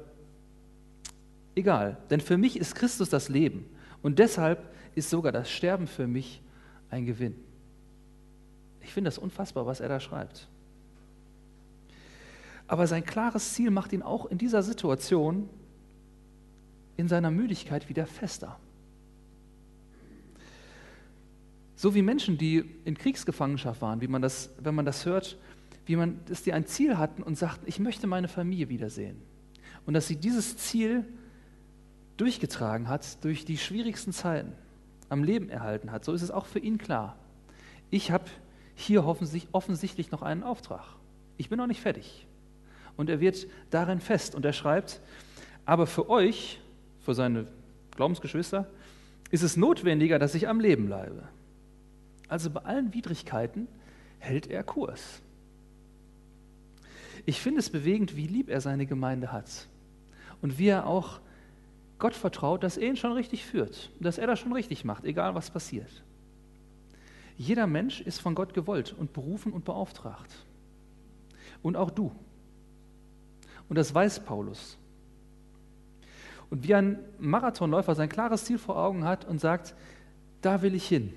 egal. 1.56 1.96
Denn 2.10 2.20
für 2.20 2.36
mich 2.38 2.56
ist 2.58 2.76
Christus 2.76 3.10
das 3.10 3.28
Leben. 3.28 3.68
Und 4.02 4.20
deshalb 4.20 4.72
ist 4.94 5.10
sogar 5.10 5.32
das 5.32 5.50
Sterben 5.50 5.88
für 5.88 6.06
mich 6.06 6.42
ein 6.90 7.06
Gewinn. 7.06 7.34
Ich 8.82 8.92
finde 8.92 9.08
das 9.08 9.18
unfassbar, 9.18 9.66
was 9.66 9.80
er 9.80 9.88
da 9.88 10.00
schreibt. 10.00 10.48
Aber 12.66 12.86
sein 12.86 13.04
klares 13.04 13.54
Ziel 13.54 13.70
macht 13.70 13.92
ihn 13.92 14.02
auch 14.02 14.26
in 14.26 14.38
dieser 14.38 14.62
Situation, 14.62 15.48
in 16.96 17.08
seiner 17.08 17.30
Müdigkeit 17.30 17.88
wieder 17.88 18.06
fester. 18.06 18.58
So 21.76 21.94
wie 21.94 22.02
Menschen, 22.02 22.36
die 22.36 22.64
in 22.84 22.98
Kriegsgefangenschaft 22.98 23.80
waren, 23.80 24.00
wie 24.00 24.08
man 24.08 24.20
das, 24.20 24.50
wenn 24.58 24.74
man 24.74 24.84
das 24.84 25.06
hört, 25.06 25.38
wie 25.86 25.96
man, 25.96 26.20
dass 26.26 26.42
die 26.42 26.52
ein 26.52 26.66
Ziel 26.66 26.98
hatten 26.98 27.22
und 27.22 27.38
sagten, 27.38 27.64
ich 27.66 27.78
möchte 27.78 28.06
meine 28.06 28.28
Familie 28.28 28.68
wiedersehen. 28.68 29.16
Und 29.86 29.94
dass 29.94 30.06
sie 30.06 30.16
dieses 30.16 30.56
Ziel 30.56 31.04
durchgetragen 32.18 32.88
hat 32.88 33.24
durch 33.24 33.44
die 33.44 33.56
schwierigsten 33.56 34.12
Zeiten, 34.12 34.52
am 35.08 35.24
Leben 35.24 35.48
erhalten 35.48 35.92
hat. 35.92 36.04
So 36.04 36.12
ist 36.12 36.22
es 36.22 36.30
auch 36.30 36.46
für 36.46 36.58
ihn 36.58 36.78
klar. 36.78 37.16
Ich 37.90 38.10
habe 38.10 38.24
hier 38.74 39.04
offensichtlich 39.04 40.10
noch 40.10 40.22
einen 40.22 40.42
Auftrag. 40.42 40.84
Ich 41.36 41.48
bin 41.48 41.58
noch 41.58 41.66
nicht 41.66 41.80
fertig. 41.80 42.26
Und 42.96 43.10
er 43.10 43.20
wird 43.20 43.46
darin 43.70 44.00
fest. 44.00 44.34
Und 44.34 44.44
er 44.44 44.52
schreibt, 44.52 45.00
aber 45.64 45.86
für 45.86 46.08
euch, 46.08 46.60
für 47.00 47.14
seine 47.14 47.46
Glaubensgeschwister, 47.96 48.68
ist 49.30 49.42
es 49.42 49.56
notwendiger, 49.56 50.18
dass 50.18 50.34
ich 50.34 50.48
am 50.48 50.60
Leben 50.60 50.86
bleibe. 50.86 51.28
Also 52.28 52.50
bei 52.50 52.60
allen 52.60 52.94
Widrigkeiten 52.94 53.68
hält 54.18 54.48
er 54.48 54.62
Kurs. 54.62 55.22
Ich 57.26 57.40
finde 57.40 57.60
es 57.60 57.70
bewegend, 57.70 58.16
wie 58.16 58.26
lieb 58.26 58.48
er 58.48 58.60
seine 58.60 58.86
Gemeinde 58.86 59.32
hat 59.32 59.68
und 60.40 60.58
wie 60.58 60.68
er 60.68 60.86
auch 60.86 61.20
Gott 61.98 62.14
vertraut, 62.14 62.62
dass 62.62 62.76
er 62.76 62.88
ihn 62.88 62.96
schon 62.96 63.12
richtig 63.12 63.44
führt, 63.44 63.90
dass 63.98 64.18
er 64.18 64.26
das 64.26 64.38
schon 64.38 64.52
richtig 64.52 64.84
macht, 64.84 65.04
egal 65.04 65.34
was 65.34 65.50
passiert. 65.50 65.90
Jeder 67.36 67.66
Mensch 67.66 68.00
ist 68.00 68.20
von 68.20 68.34
Gott 68.34 68.54
gewollt 68.54 68.94
und 68.98 69.12
berufen 69.12 69.52
und 69.52 69.64
beauftragt. 69.64 70.32
Und 71.62 71.76
auch 71.76 71.90
du. 71.90 72.12
Und 73.68 73.76
das 73.76 73.94
weiß 73.94 74.24
Paulus. 74.24 74.76
Und 76.50 76.66
wie 76.66 76.74
ein 76.74 76.98
Marathonläufer 77.18 77.94
sein 77.94 78.08
klares 78.08 78.44
Ziel 78.44 78.58
vor 78.58 78.76
Augen 78.76 79.04
hat 79.04 79.24
und 79.24 79.40
sagt, 79.40 79.74
da 80.40 80.62
will 80.62 80.74
ich 80.74 80.88
hin. 80.88 81.12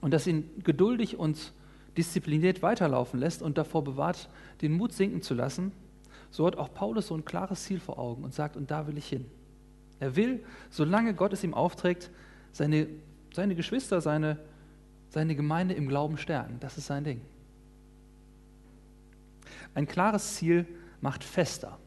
Und 0.00 0.12
das 0.12 0.26
ihn 0.26 0.50
geduldig 0.64 1.18
und 1.18 1.52
diszipliniert 1.96 2.62
weiterlaufen 2.62 3.20
lässt 3.20 3.42
und 3.42 3.56
davor 3.56 3.84
bewahrt, 3.84 4.28
den 4.62 4.72
Mut 4.72 4.92
sinken 4.92 5.22
zu 5.22 5.34
lassen, 5.34 5.72
so 6.30 6.46
hat 6.46 6.56
auch 6.56 6.72
Paulus 6.72 7.08
so 7.08 7.14
ein 7.14 7.24
klares 7.24 7.64
Ziel 7.64 7.78
vor 7.78 7.98
Augen 7.98 8.24
und 8.24 8.34
sagt, 8.34 8.56
und 8.56 8.70
da 8.70 8.86
will 8.86 8.96
ich 8.96 9.06
hin. 9.06 9.26
Er 10.02 10.16
will, 10.16 10.42
solange 10.68 11.14
Gott 11.14 11.32
es 11.32 11.44
ihm 11.44 11.54
aufträgt, 11.54 12.10
seine, 12.50 12.88
seine 13.32 13.54
Geschwister, 13.54 14.00
seine, 14.00 14.36
seine 15.10 15.36
Gemeinde 15.36 15.74
im 15.74 15.86
Glauben 15.86 16.18
stärken. 16.18 16.56
Das 16.58 16.76
ist 16.76 16.88
sein 16.88 17.04
Ding. 17.04 17.20
Ein 19.76 19.86
klares 19.86 20.34
Ziel 20.34 20.66
macht 21.00 21.22
fester, 21.22 21.78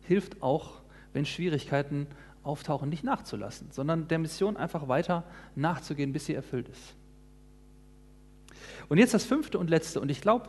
hilft 0.00 0.42
auch, 0.42 0.80
wenn 1.12 1.26
Schwierigkeiten 1.26 2.06
auftauchen, 2.42 2.88
nicht 2.88 3.04
nachzulassen, 3.04 3.70
sondern 3.70 4.08
der 4.08 4.18
Mission 4.18 4.56
einfach 4.56 4.88
weiter 4.88 5.22
nachzugehen, 5.54 6.14
bis 6.14 6.24
sie 6.24 6.34
erfüllt 6.34 6.70
ist. 6.70 6.94
Und 8.88 8.96
jetzt 8.96 9.12
das 9.12 9.26
fünfte 9.26 9.58
und 9.58 9.68
letzte. 9.68 10.00
Und 10.00 10.10
ich 10.10 10.22
glaube, 10.22 10.48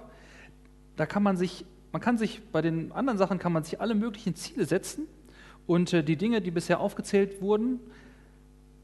da 0.95 1.05
kann 1.05 1.21
man 1.21 1.35
sich, 1.35 1.65
man 1.91 2.01
kann 2.01 2.17
sich 2.17 2.41
bei 2.53 2.61
den 2.61 2.93
anderen 2.93 3.17
Sachen 3.17 3.39
kann 3.39 3.51
man 3.51 3.65
sich 3.65 3.81
alle 3.81 3.93
möglichen 3.93 4.35
Ziele 4.35 4.63
setzen 4.63 5.05
und 5.67 5.93
äh, 5.93 6.03
die 6.03 6.17
Dinge, 6.17 6.41
die 6.41 6.51
bisher 6.51 6.79
aufgezählt 6.79 7.41
wurden, 7.41 7.79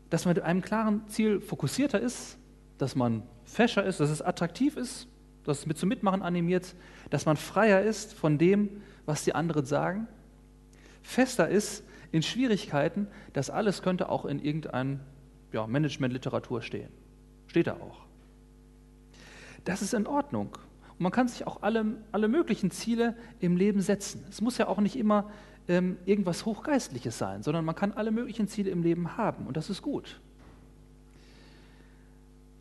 dass 0.09 0.25
man 0.25 0.36
mit 0.36 0.43
einem 0.43 0.61
klaren 0.61 1.07
Ziel 1.07 1.41
fokussierter 1.41 1.99
ist, 1.99 2.38
dass 2.77 2.95
man 2.95 3.23
fescher 3.45 3.84
ist, 3.84 3.99
dass 3.99 4.09
es 4.09 4.21
attraktiv 4.21 4.77
ist, 4.77 5.07
dass 5.43 5.59
es 5.59 5.65
mit 5.65 5.77
zum 5.77 5.89
Mitmachen 5.89 6.21
animiert, 6.21 6.75
dass 7.09 7.25
man 7.25 7.38
freier 7.38 7.82
ist 7.82 8.13
von 8.13 8.38
dem, 8.38 8.82
was 9.05 9.23
die 9.23 9.36
anderen 9.36 9.65
sagen, 9.65 10.07
fester 11.01 11.49
ist 11.49 11.84
in 12.11 12.23
Schwierigkeiten, 12.23 13.07
das 13.34 13.49
alles 13.49 13.82
könnte 13.82 14.09
auch 14.09 14.25
in 14.25 14.39
irgendeinem 14.39 14.99
ja, 15.51 15.67
Management-Literatur 15.67 16.61
stehen. 16.61 16.89
Steht 17.47 17.67
da 17.67 17.73
auch. 17.73 18.05
Das 19.65 19.82
ist 19.82 19.93
in 19.93 20.07
Ordnung. 20.07 20.57
Und 20.91 21.01
man 21.01 21.11
kann 21.11 21.27
sich 21.27 21.45
auch 21.47 21.61
alle, 21.61 21.97
alle 22.11 22.27
möglichen 22.27 22.71
Ziele 22.71 23.15
im 23.39 23.57
Leben 23.57 23.82
setzen. 23.82 24.25
Es 24.30 24.41
muss 24.41 24.57
ja 24.57 24.67
auch 24.67 24.80
nicht 24.80 24.95
immer 24.95 25.30
ähm, 25.70 25.97
irgendwas 26.05 26.45
Hochgeistliches 26.45 27.17
sein, 27.17 27.43
sondern 27.43 27.63
man 27.63 27.76
kann 27.76 27.93
alle 27.93 28.11
möglichen 28.11 28.47
Ziele 28.47 28.72
im 28.72 28.82
Leben 28.84 29.15
haben 29.17 29.45
und 29.47 29.55
das 29.55 29.70
ist 29.70 29.82
gut. 29.82 30.20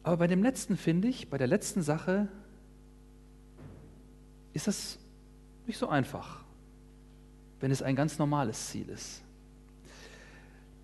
Aber 0.03 0.19
bei 0.19 0.27
dem 0.27 0.43
letzten 0.43 0.77
finde 0.77 1.09
ich, 1.09 1.29
bei 1.29 1.39
der 1.39 1.47
letzten 1.47 1.83
Sache, 1.83 2.29
ist 4.53 4.67
das 4.67 4.99
nicht 5.67 5.79
so 5.79 5.89
einfach, 5.89 6.45
wenn 7.61 7.71
es 7.71 7.83
ein 7.83 7.97
ganz 7.97 8.19
normales 8.19 8.69
Ziel 8.69 8.89
ist. 8.89 9.23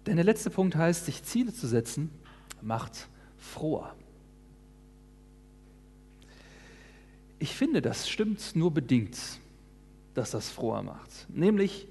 Denn 0.06 0.16
der 0.16 0.24
letzte 0.24 0.50
Punkt 0.50 0.76
heißt, 0.76 1.06
sich 1.06 1.22
Ziele 1.22 1.52
zu 1.52 1.66
setzen, 1.66 2.10
macht 2.60 3.08
froher. 3.36 3.94
Ich 7.38 7.54
finde, 7.54 7.82
das 7.82 8.08
stimmt 8.08 8.56
nur 8.56 8.72
bedingt, 8.72 9.18
dass 10.14 10.30
das 10.30 10.50
froher 10.50 10.82
macht. 10.82 11.26
Nämlich, 11.28 11.88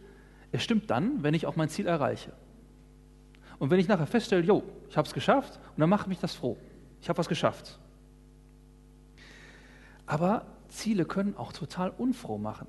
es 0.53 0.63
stimmt 0.63 0.89
dann, 0.91 1.23
wenn 1.23 1.33
ich 1.33 1.47
auch 1.47 1.55
mein 1.55 1.67
Ziel 1.67 1.87
erreiche. 1.87 2.31
Und 3.57 3.71
wenn 3.71 3.79
ich 3.79 3.87
nachher 3.87 4.05
feststelle, 4.05 4.43
jo, 4.43 4.63
ich 4.87 4.95
habe 4.95 5.07
es 5.07 5.13
geschafft, 5.13 5.59
und 5.75 5.81
dann 5.81 5.89
macht 5.89 6.07
mich 6.07 6.19
das 6.19 6.35
froh. 6.35 6.57
Ich 7.01 7.09
habe 7.09 7.17
was 7.17 7.27
geschafft. 7.27 7.79
Aber 10.05 10.45
Ziele 10.69 11.05
können 11.05 11.35
auch 11.35 11.53
total 11.53 11.89
unfroh 11.97 12.37
machen. 12.37 12.67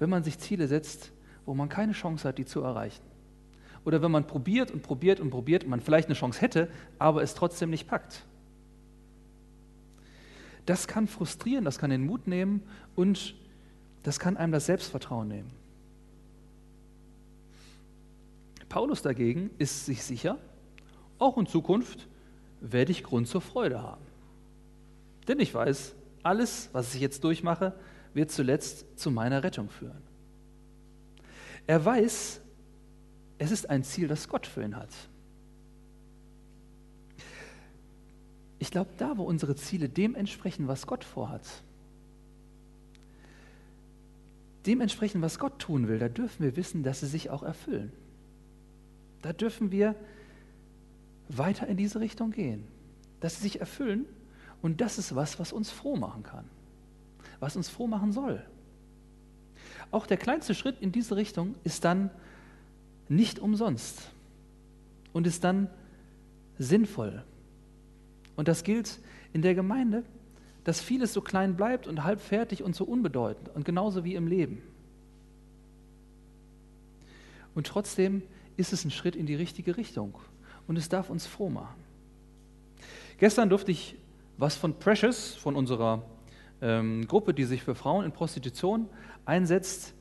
Wenn 0.00 0.10
man 0.10 0.24
sich 0.24 0.38
Ziele 0.40 0.66
setzt, 0.66 1.12
wo 1.46 1.54
man 1.54 1.68
keine 1.68 1.92
Chance 1.92 2.26
hat, 2.26 2.38
die 2.38 2.44
zu 2.44 2.62
erreichen. 2.62 3.04
Oder 3.84 4.02
wenn 4.02 4.10
man 4.10 4.26
probiert 4.26 4.72
und 4.72 4.82
probiert 4.82 5.20
und 5.20 5.30
probiert 5.30 5.62
und 5.62 5.70
man 5.70 5.80
vielleicht 5.80 6.08
eine 6.08 6.16
Chance 6.16 6.40
hätte, 6.40 6.68
aber 6.98 7.22
es 7.22 7.34
trotzdem 7.34 7.70
nicht 7.70 7.86
packt. 7.86 8.24
Das 10.66 10.88
kann 10.88 11.06
frustrieren, 11.06 11.64
das 11.64 11.78
kann 11.78 11.90
den 11.90 12.04
Mut 12.04 12.26
nehmen 12.26 12.62
und 12.96 13.36
das 14.02 14.18
kann 14.18 14.36
einem 14.36 14.52
das 14.52 14.66
Selbstvertrauen 14.66 15.28
nehmen. 15.28 15.63
Paulus 18.74 19.02
dagegen 19.02 19.50
ist 19.58 19.86
sich 19.86 20.02
sicher, 20.02 20.36
auch 21.20 21.38
in 21.38 21.46
Zukunft 21.46 22.08
werde 22.60 22.90
ich 22.90 23.04
Grund 23.04 23.28
zur 23.28 23.40
Freude 23.40 23.80
haben. 23.80 24.04
Denn 25.28 25.38
ich 25.38 25.54
weiß, 25.54 25.94
alles, 26.24 26.70
was 26.72 26.92
ich 26.92 27.00
jetzt 27.00 27.22
durchmache, 27.22 27.72
wird 28.14 28.32
zuletzt 28.32 28.98
zu 28.98 29.12
meiner 29.12 29.44
Rettung 29.44 29.70
führen. 29.70 30.02
Er 31.68 31.84
weiß, 31.84 32.40
es 33.38 33.50
ist 33.52 33.70
ein 33.70 33.84
Ziel, 33.84 34.08
das 34.08 34.28
Gott 34.28 34.44
für 34.44 34.64
ihn 34.64 34.74
hat. 34.74 34.90
Ich 38.58 38.72
glaube, 38.72 38.90
da, 38.98 39.16
wo 39.16 39.22
unsere 39.22 39.54
Ziele 39.54 39.88
dem 39.88 40.16
entsprechen, 40.16 40.66
was 40.66 40.88
Gott 40.88 41.04
vorhat, 41.04 41.46
dem 44.66 44.80
entsprechen, 44.80 45.22
was 45.22 45.38
Gott 45.38 45.60
tun 45.60 45.86
will, 45.86 46.00
da 46.00 46.08
dürfen 46.08 46.42
wir 46.42 46.56
wissen, 46.56 46.82
dass 46.82 46.98
sie 46.98 47.06
sich 47.06 47.30
auch 47.30 47.44
erfüllen. 47.44 47.92
Da 49.24 49.32
dürfen 49.32 49.72
wir 49.72 49.94
weiter 51.30 51.66
in 51.66 51.78
diese 51.78 51.98
Richtung 51.98 52.30
gehen, 52.30 52.68
dass 53.20 53.36
sie 53.36 53.44
sich 53.44 53.58
erfüllen 53.58 54.04
und 54.60 54.82
das 54.82 54.98
ist 54.98 55.14
was, 55.14 55.38
was 55.38 55.50
uns 55.50 55.70
froh 55.70 55.96
machen 55.96 56.22
kann, 56.22 56.44
was 57.40 57.56
uns 57.56 57.70
froh 57.70 57.86
machen 57.86 58.12
soll. 58.12 58.44
Auch 59.90 60.06
der 60.06 60.18
kleinste 60.18 60.54
Schritt 60.54 60.78
in 60.82 60.92
diese 60.92 61.16
Richtung 61.16 61.54
ist 61.64 61.86
dann 61.86 62.10
nicht 63.08 63.38
umsonst 63.38 64.10
und 65.14 65.26
ist 65.26 65.42
dann 65.42 65.70
sinnvoll 66.58 67.24
und 68.36 68.46
das 68.46 68.62
gilt 68.62 69.00
in 69.32 69.40
der 69.40 69.54
Gemeinde, 69.54 70.04
dass 70.64 70.82
vieles 70.82 71.14
so 71.14 71.22
klein 71.22 71.56
bleibt 71.56 71.86
und 71.86 72.04
halbfertig 72.04 72.62
und 72.62 72.76
so 72.76 72.84
unbedeutend 72.84 73.48
und 73.54 73.64
genauso 73.64 74.04
wie 74.04 74.16
im 74.16 74.26
Leben. 74.26 74.60
Und 77.54 77.66
trotzdem 77.66 78.22
ist 78.56 78.72
es 78.72 78.84
ein 78.84 78.90
Schritt 78.90 79.16
in 79.16 79.26
die 79.26 79.34
richtige 79.34 79.76
Richtung 79.76 80.14
und 80.66 80.76
es 80.76 80.88
darf 80.88 81.10
uns 81.10 81.26
froh 81.26 81.50
machen. 81.50 81.82
Gestern 83.18 83.48
durfte 83.48 83.70
ich 83.70 83.96
was 84.36 84.56
von 84.56 84.78
Precious, 84.78 85.34
von 85.34 85.56
unserer 85.56 86.02
ähm, 86.60 87.06
Gruppe, 87.06 87.34
die 87.34 87.44
sich 87.44 87.62
für 87.62 87.74
Frauen 87.74 88.04
in 88.04 88.12
Prostitution 88.12 88.88
einsetzt, 89.24 89.94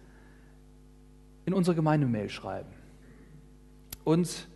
in 1.45 1.53
unsere 1.53 1.75
Gemeindemail 1.75 2.29
schreiben. 2.29 2.69
Und 4.03 4.47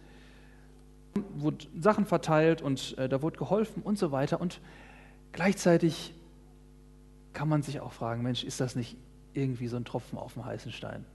wurden 1.36 1.82
Sachen 1.82 2.06
verteilt 2.06 2.62
und 2.62 2.98
äh, 2.98 3.10
da 3.10 3.22
wurde 3.22 3.38
geholfen 3.38 3.82
und 3.84 3.98
so 3.98 4.12
weiter. 4.12 4.40
Und 4.42 4.62
gleichzeitig 5.32 6.14
kann 7.34 7.50
man 7.50 7.62
sich 7.62 7.80
auch 7.80 7.92
fragen, 7.92 8.24
Mensch, 8.24 8.44
ist 8.44 8.60
das 8.60 8.76
nicht 8.76 8.98
irgendwie 9.34 9.68
so 9.68 9.78
ein 9.78 9.86
Tropfen 9.86 10.18
auf 10.18 10.34
dem 10.34 10.46
heißen 10.46 10.72
Stein? 10.72 11.06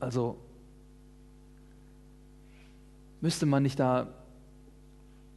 Also 0.00 0.38
müsste 3.20 3.46
man 3.46 3.62
nicht 3.62 3.78
da 3.78 4.08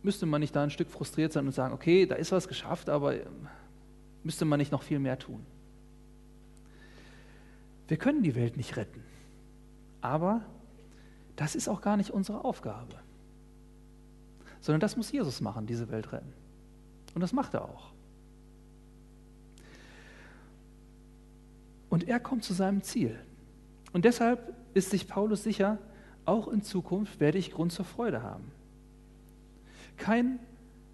müsste 0.04 0.26
man 0.26 0.42
nicht 0.42 0.56
da 0.56 0.64
ein 0.64 0.70
Stück 0.70 0.90
frustriert 0.90 1.32
sein 1.32 1.46
und 1.46 1.52
sagen, 1.52 1.74
okay, 1.74 2.06
da 2.06 2.16
ist 2.16 2.32
was 2.32 2.48
geschafft, 2.48 2.90
aber 2.90 3.16
ähm, 3.16 3.48
müsste 4.24 4.46
man 4.46 4.60
nicht 4.60 4.72
noch 4.72 4.84
viel 4.84 5.00
mehr 5.00 5.20
tun? 5.20 5.46
Wir 7.88 7.98
können 7.98 8.24
die 8.24 8.36
Welt 8.36 8.58
nicht 8.58 8.78
retten, 8.78 9.04
aber 10.00 10.42
das 11.36 11.56
ist 11.56 11.68
auch 11.68 11.82
gar 11.82 11.98
nicht 11.98 12.12
unsere 12.12 12.44
Aufgabe, 12.44 12.96
sondern 14.60 14.80
das 14.80 14.98
muss 14.98 15.12
Jesus 15.12 15.42
machen, 15.42 15.68
diese 15.68 15.90
Welt 15.92 16.12
retten. 16.12 16.34
Und 17.14 17.22
das 17.22 17.34
macht 17.34 17.54
er 17.54 17.66
auch. 17.66 17.92
Und 21.90 22.08
er 22.08 22.22
kommt 22.22 22.46
zu 22.46 22.54
seinem 22.54 22.84
Ziel. 22.84 23.20
Und 23.92 24.06
deshalb 24.06 24.56
ist 24.74 24.92
sich 24.92 25.08
Paulus 25.10 25.44
sicher, 25.44 25.78
auch 26.26 26.48
in 26.48 26.62
Zukunft 26.62 27.20
werde 27.20 27.38
ich 27.38 27.52
Grund 27.52 27.72
zur 27.72 27.86
Freude 27.86 28.24
haben. 28.24 28.52
Kein, 29.98 30.40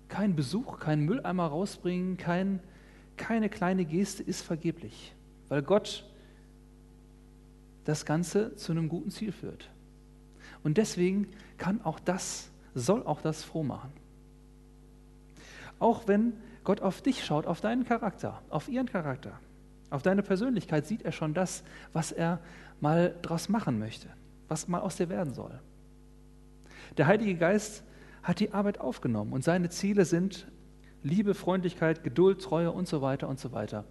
kein 0.07 0.35
Besuch, 0.35 0.79
kein 0.79 1.01
Mülleimer 1.01 1.47
rausbringen, 1.47 2.17
kein, 2.17 2.59
keine 3.15 3.49
kleine 3.49 3.85
Geste 3.85 4.23
ist 4.23 4.41
vergeblich, 4.41 5.13
weil 5.49 5.61
Gott 5.61 6.05
das 7.85 8.05
Ganze 8.05 8.55
zu 8.55 8.71
einem 8.71 8.89
guten 8.89 9.11
Ziel 9.11 9.31
führt. 9.31 9.69
Und 10.63 10.77
deswegen 10.77 11.29
kann 11.57 11.81
auch 11.81 11.99
das, 11.99 12.49
soll 12.75 13.03
auch 13.03 13.21
das 13.21 13.43
froh 13.43 13.63
machen. 13.63 13.91
Auch 15.79 16.07
wenn 16.07 16.33
Gott 16.63 16.81
auf 16.81 17.01
dich 17.01 17.23
schaut, 17.23 17.45
auf 17.45 17.61
deinen 17.61 17.85
Charakter, 17.85 18.41
auf 18.49 18.67
ihren 18.67 18.87
Charakter, 18.87 19.39
auf 19.89 20.01
deine 20.01 20.23
Persönlichkeit, 20.23 20.85
sieht 20.85 21.03
er 21.03 21.13
schon 21.13 21.33
das, 21.33 21.63
was 21.93 22.11
er 22.11 22.39
mal 22.81 23.15
draus 23.21 23.47
machen 23.47 23.79
möchte, 23.79 24.09
was 24.47 24.67
mal 24.67 24.79
aus 24.79 24.97
dir 24.97 25.09
werden 25.09 25.33
soll. 25.33 25.59
Der 26.97 27.07
Heilige 27.07 27.35
Geist 27.35 27.83
hat 28.23 28.39
die 28.39 28.51
Arbeit 28.53 28.79
aufgenommen 28.79 29.33
und 29.33 29.43
seine 29.43 29.69
Ziele 29.69 30.05
sind 30.05 30.47
Liebe, 31.03 31.33
Freundlichkeit, 31.33 32.03
Geduld, 32.03 32.41
Treue 32.41 32.71
und 32.71 32.87
so 32.87 33.01
weiter 33.01 33.27
und 33.29 33.39
so 33.39 33.51
weiter. 33.51 33.85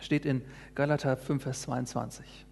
Steht 0.00 0.24
in 0.24 0.42
Galater 0.74 1.16
5, 1.16 1.42
Vers 1.42 1.62
22. 1.62 2.46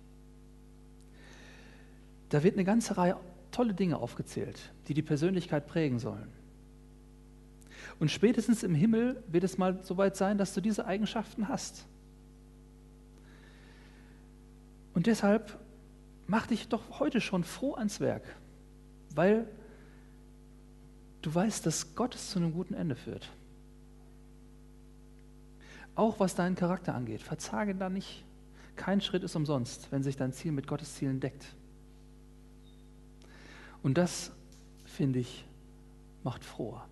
Da 2.30 2.42
wird 2.42 2.54
eine 2.54 2.64
ganze 2.64 2.96
Reihe 2.96 3.16
tolle 3.52 3.74
Dinge 3.74 3.98
aufgezählt, 3.98 4.72
die 4.88 4.94
die 4.94 5.02
Persönlichkeit 5.02 5.66
prägen 5.66 5.98
sollen. 5.98 6.32
Und 8.00 8.10
spätestens 8.10 8.62
im 8.62 8.74
Himmel 8.74 9.22
wird 9.28 9.44
es 9.44 9.56
mal 9.56 9.82
so 9.82 9.96
weit 9.96 10.16
sein, 10.16 10.38
dass 10.38 10.52
du 10.54 10.60
diese 10.60 10.86
Eigenschaften 10.86 11.48
hast. 11.48 11.86
Und 14.94 15.06
deshalb 15.06 15.58
mach 16.26 16.46
dich 16.46 16.68
doch 16.68 17.00
heute 17.00 17.20
schon 17.20 17.44
froh 17.44 17.74
ans 17.74 18.00
Werk, 18.00 18.22
weil 19.14 19.46
du 21.22 21.34
weißt, 21.34 21.64
dass 21.66 21.94
Gott 21.94 22.14
es 22.14 22.30
zu 22.30 22.38
einem 22.38 22.52
guten 22.52 22.74
Ende 22.74 22.96
führt. 22.96 23.30
Auch 25.94 26.18
was 26.20 26.34
deinen 26.34 26.56
Charakter 26.56 26.94
angeht, 26.94 27.22
verzage 27.22 27.74
da 27.74 27.88
nicht. 27.88 28.24
Kein 28.76 29.00
Schritt 29.00 29.22
ist 29.22 29.36
umsonst, 29.36 29.92
wenn 29.92 30.02
sich 30.02 30.16
dein 30.16 30.32
Ziel 30.32 30.50
mit 30.50 30.66
Gottes 30.66 30.94
Zielen 30.96 31.20
deckt. 31.20 31.54
Und 33.82 33.98
das, 33.98 34.32
finde 34.84 35.20
ich, 35.20 35.44
macht 36.24 36.44
froher. 36.44 36.86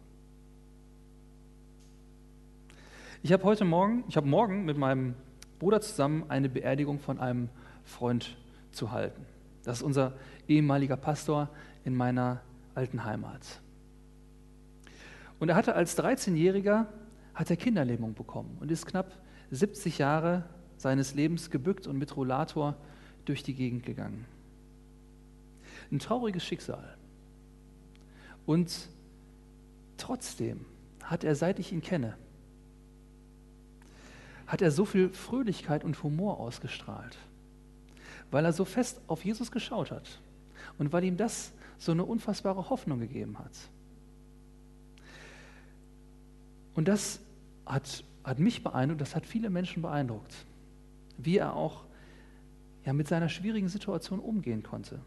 Ich 3.25 3.33
habe 3.33 3.45
heute 3.45 3.65
Morgen, 3.65 4.05
ich 4.09 4.17
habe 4.17 4.29
morgen 4.29 4.65
mit 4.65 4.77
meinem 4.77 5.15
Bruder 5.59 5.81
zusammen 5.81 6.25
eine 6.29 6.49
Beerdigung 6.49 6.99
von 6.99 7.19
einem 7.19 7.49
Freund 7.85 8.37
zu 8.73 8.91
halten. 8.91 9.25
Das 9.65 9.79
ist 9.79 9.83
unser 9.83 10.15
ehemaliger 10.49 10.97
Pastor 10.97 11.49
in 11.85 11.95
meiner 11.95 12.41
alten 12.75 13.05
Heimat. 13.05 13.61
Und 15.39 15.49
er 15.49 15.57
hatte 15.57 15.75
als 15.75 15.99
13-Jähriger 15.99 16.87
hat 17.35 17.51
er 17.51 17.57
Kinderlähmung 17.57 18.15
bekommen 18.15 18.57
und 18.61 18.71
ist 18.71 18.87
knapp 18.87 19.13
70 19.51 19.99
Jahre 19.99 20.45
seines 20.77 21.15
Lebens 21.15 21.51
gebückt 21.51 21.87
und 21.87 21.99
mit 21.99 22.17
Rollator 22.17 22.77
durch 23.25 23.43
die 23.43 23.55
Gegend 23.55 23.85
gegangen. 23.85 24.25
Ein 25.91 25.99
trauriges 25.99 26.45
Schicksal. 26.45 26.97
Und 28.47 28.89
trotzdem 29.97 30.65
hat 31.05 31.25
er, 31.25 31.35
seit 31.35 31.59
ich 31.59 31.73
ihn 31.73 31.83
kenne, 31.83 32.17
hat 34.47 34.63
er 34.63 34.71
so 34.71 34.85
viel 34.85 35.11
Fröhlichkeit 35.11 35.85
und 35.85 36.03
Humor 36.03 36.39
ausgestrahlt, 36.41 37.17
weil 38.33 38.45
er 38.45 38.53
so 38.53 38.65
fest 38.65 39.01
auf 39.07 39.25
Jesus 39.25 39.53
geschaut 39.53 39.93
hat 39.93 40.19
und 40.79 40.93
weil 40.93 41.05
ihm 41.05 41.17
das 41.17 41.53
so 41.79 41.93
eine 41.93 42.05
unfassbare 42.05 42.71
Hoffnung 42.71 42.99
gegeben 42.99 43.39
hat. 43.39 43.53
Und 46.75 46.89
das 46.89 47.21
hat, 47.67 48.03
hat 48.25 48.39
mich 48.39 48.65
beeindruckt, 48.65 49.03
das 49.03 49.15
hat 49.15 49.27
viele 49.27 49.51
Menschen 49.51 49.83
beeindruckt, 49.83 50.35
wie 51.19 51.37
er 51.37 51.55
auch 51.55 51.85
ja, 52.87 52.95
mit 52.95 53.07
seiner 53.07 53.29
schwierigen 53.29 53.69
Situation 53.69 54.19
umgehen 54.19 54.63
konnte, 54.63 55.01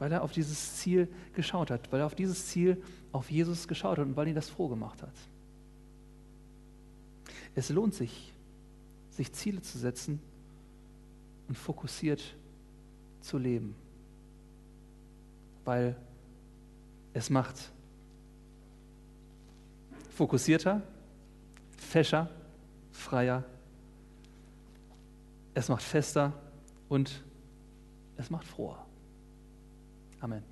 weil 0.00 0.10
er 0.10 0.22
auf 0.22 0.32
dieses 0.32 0.76
Ziel 0.76 1.08
geschaut 1.34 1.70
hat, 1.70 1.92
weil 1.92 2.00
er 2.00 2.06
auf 2.06 2.16
dieses 2.16 2.48
Ziel 2.48 2.82
auf 3.12 3.30
Jesus 3.30 3.68
geschaut 3.68 3.98
hat 3.98 4.06
und 4.06 4.16
weil 4.16 4.26
ihn 4.26 4.34
das 4.34 4.50
froh 4.50 4.68
gemacht 4.68 5.02
hat. 5.02 5.14
Es 7.54 7.68
lohnt 7.70 7.94
sich, 7.94 8.32
sich 9.10 9.32
Ziele 9.32 9.60
zu 9.60 9.78
setzen 9.78 10.20
und 11.46 11.56
fokussiert 11.56 12.34
zu 13.22 13.38
leben, 13.38 13.74
weil 15.64 15.96
es 17.14 17.30
macht 17.30 17.72
fokussierter, 20.10 20.82
fescher, 21.76 22.28
freier. 22.90 23.44
Es 25.54 25.68
macht 25.68 25.82
fester 25.82 26.32
und 26.88 27.22
es 28.16 28.30
macht 28.30 28.46
froher. 28.46 28.86
Amen. 30.20 30.42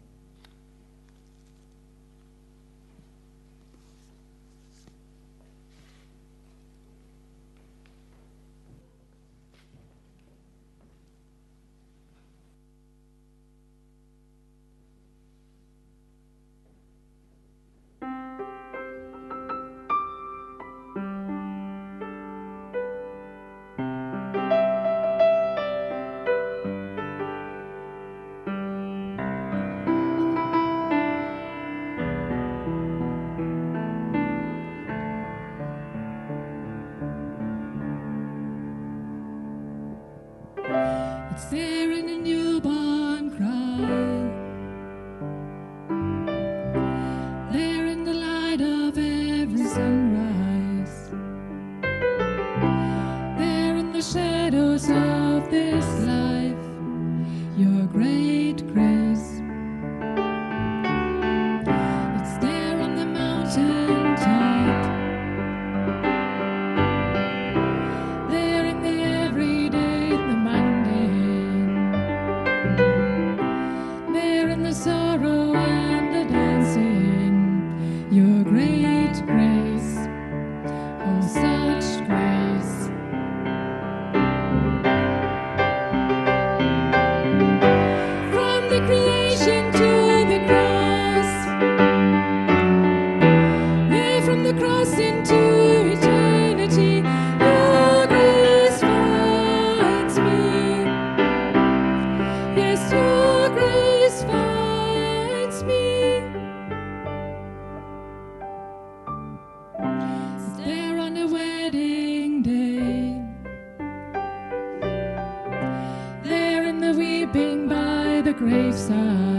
Graveside. 118.51 119.30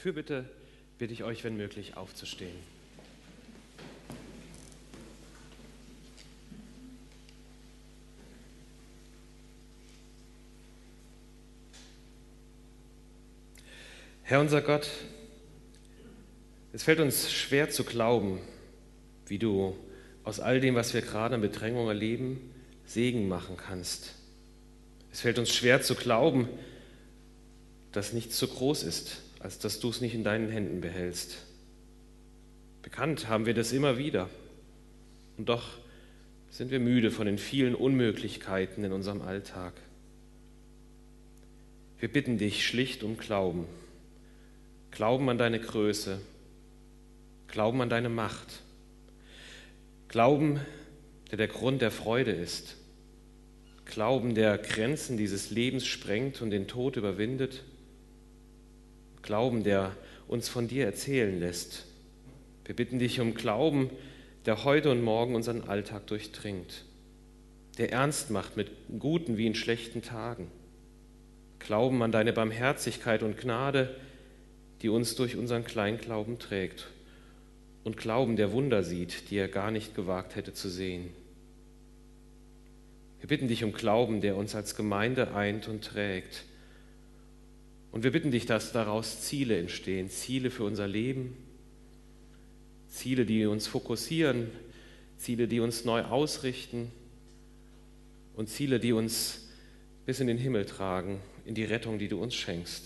Fürbitte 0.00 0.46
bitte 0.96 1.12
ich 1.12 1.24
euch, 1.24 1.44
wenn 1.44 1.58
möglich, 1.58 1.98
aufzustehen. 1.98 2.56
Herr 14.22 14.40
unser 14.40 14.62
Gott, 14.62 14.88
es 16.72 16.82
fällt 16.82 17.00
uns 17.00 17.30
schwer 17.30 17.68
zu 17.68 17.84
glauben, 17.84 18.40
wie 19.26 19.38
du 19.38 19.76
aus 20.24 20.40
all 20.40 20.62
dem, 20.62 20.76
was 20.76 20.94
wir 20.94 21.02
gerade 21.02 21.34
an 21.34 21.42
Bedrängung 21.42 21.88
erleben, 21.88 22.54
Segen 22.86 23.28
machen 23.28 23.58
kannst. 23.58 24.14
Es 25.12 25.20
fällt 25.20 25.38
uns 25.38 25.54
schwer 25.54 25.82
zu 25.82 25.94
glauben, 25.94 26.48
dass 27.92 28.14
nichts 28.14 28.38
so 28.38 28.46
groß 28.46 28.84
ist, 28.84 29.20
als 29.40 29.58
dass 29.58 29.80
du 29.80 29.88
es 29.88 30.00
nicht 30.00 30.14
in 30.14 30.22
deinen 30.22 30.50
Händen 30.50 30.80
behältst. 30.80 31.38
Bekannt 32.82 33.28
haben 33.28 33.46
wir 33.46 33.54
das 33.54 33.72
immer 33.72 33.98
wieder. 33.98 34.28
Und 35.36 35.48
doch 35.48 35.78
sind 36.50 36.70
wir 36.70 36.80
müde 36.80 37.10
von 37.10 37.26
den 37.26 37.38
vielen 37.38 37.74
Unmöglichkeiten 37.74 38.84
in 38.84 38.92
unserem 38.92 39.22
Alltag. 39.22 39.72
Wir 41.98 42.10
bitten 42.10 42.38
dich 42.38 42.66
schlicht 42.66 43.02
um 43.02 43.16
Glauben. 43.16 43.66
Glauben 44.90 45.28
an 45.28 45.38
deine 45.38 45.58
Größe. 45.58 46.20
Glauben 47.48 47.80
an 47.80 47.90
deine 47.90 48.08
Macht. 48.08 48.62
Glauben, 50.08 50.60
der 51.30 51.38
der 51.38 51.48
Grund 51.48 51.82
der 51.82 51.90
Freude 51.90 52.32
ist. 52.32 52.76
Glauben, 53.84 54.34
der 54.34 54.58
Grenzen 54.58 55.16
dieses 55.16 55.50
Lebens 55.50 55.86
sprengt 55.86 56.42
und 56.42 56.50
den 56.50 56.68
Tod 56.68 56.96
überwindet. 56.96 57.62
Glauben, 59.22 59.64
der 59.64 59.96
uns 60.28 60.48
von 60.48 60.68
dir 60.68 60.86
erzählen 60.86 61.38
lässt. 61.38 61.84
Wir 62.64 62.76
bitten 62.76 62.98
dich 62.98 63.20
um 63.20 63.34
Glauben, 63.34 63.90
der 64.46 64.64
heute 64.64 64.90
und 64.90 65.02
morgen 65.02 65.34
unseren 65.34 65.62
Alltag 65.62 66.06
durchdringt, 66.06 66.84
der 67.78 67.92
ernst 67.92 68.30
macht 68.30 68.56
mit 68.56 68.70
guten 68.98 69.36
wie 69.36 69.46
in 69.46 69.54
schlechten 69.54 70.02
Tagen. 70.02 70.50
Glauben 71.58 72.02
an 72.02 72.12
deine 72.12 72.32
Barmherzigkeit 72.32 73.22
und 73.22 73.36
Gnade, 73.36 73.94
die 74.82 74.88
uns 74.88 75.14
durch 75.14 75.36
unseren 75.36 75.64
Kleinglauben 75.64 76.38
trägt. 76.38 76.88
Und 77.84 77.96
Glauben, 77.96 78.36
der 78.36 78.52
Wunder 78.52 78.82
sieht, 78.82 79.30
die 79.30 79.36
er 79.36 79.48
gar 79.48 79.70
nicht 79.70 79.94
gewagt 79.94 80.36
hätte 80.36 80.52
zu 80.52 80.68
sehen. 80.68 81.10
Wir 83.20 83.28
bitten 83.28 83.48
dich 83.48 83.64
um 83.64 83.72
Glauben, 83.72 84.20
der 84.20 84.36
uns 84.36 84.54
als 84.54 84.76
Gemeinde 84.76 85.34
eint 85.34 85.68
und 85.68 85.84
trägt. 85.84 86.44
Und 87.92 88.04
wir 88.04 88.12
bitten 88.12 88.30
dich, 88.30 88.46
dass 88.46 88.72
daraus 88.72 89.22
Ziele 89.22 89.58
entstehen, 89.58 90.08
Ziele 90.10 90.50
für 90.50 90.64
unser 90.64 90.86
Leben, 90.86 91.36
Ziele, 92.88 93.26
die 93.26 93.46
uns 93.46 93.66
fokussieren, 93.66 94.50
Ziele, 95.16 95.48
die 95.48 95.60
uns 95.60 95.84
neu 95.84 96.02
ausrichten 96.02 96.90
und 98.36 98.48
Ziele, 98.48 98.80
die 98.80 98.92
uns 98.92 99.48
bis 100.06 100.20
in 100.20 100.26
den 100.26 100.38
Himmel 100.38 100.66
tragen, 100.66 101.20
in 101.44 101.54
die 101.54 101.64
Rettung, 101.64 101.98
die 101.98 102.08
du 102.08 102.20
uns 102.20 102.34
schenkst. 102.34 102.84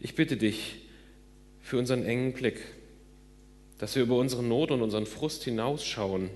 Ich 0.00 0.14
bitte 0.14 0.36
dich 0.36 0.82
für 1.60 1.78
unseren 1.78 2.04
engen 2.04 2.32
Blick, 2.32 2.60
dass 3.78 3.94
wir 3.94 4.02
über 4.02 4.16
unsere 4.16 4.42
Not 4.42 4.70
und 4.70 4.82
unseren 4.82 5.06
Frust 5.06 5.44
hinausschauen 5.44 6.30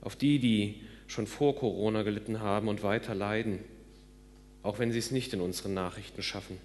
auf 0.00 0.16
die, 0.16 0.38
die 0.38 0.80
schon 1.06 1.26
vor 1.26 1.56
Corona 1.56 2.02
gelitten 2.02 2.40
haben 2.40 2.68
und 2.68 2.82
weiter 2.82 3.14
leiden, 3.14 3.58
auch 4.62 4.78
wenn 4.78 4.92
sie 4.92 4.98
es 4.98 5.10
nicht 5.10 5.32
in 5.32 5.40
unseren 5.40 5.74
Nachrichten 5.74 6.22
schaffen. 6.22 6.58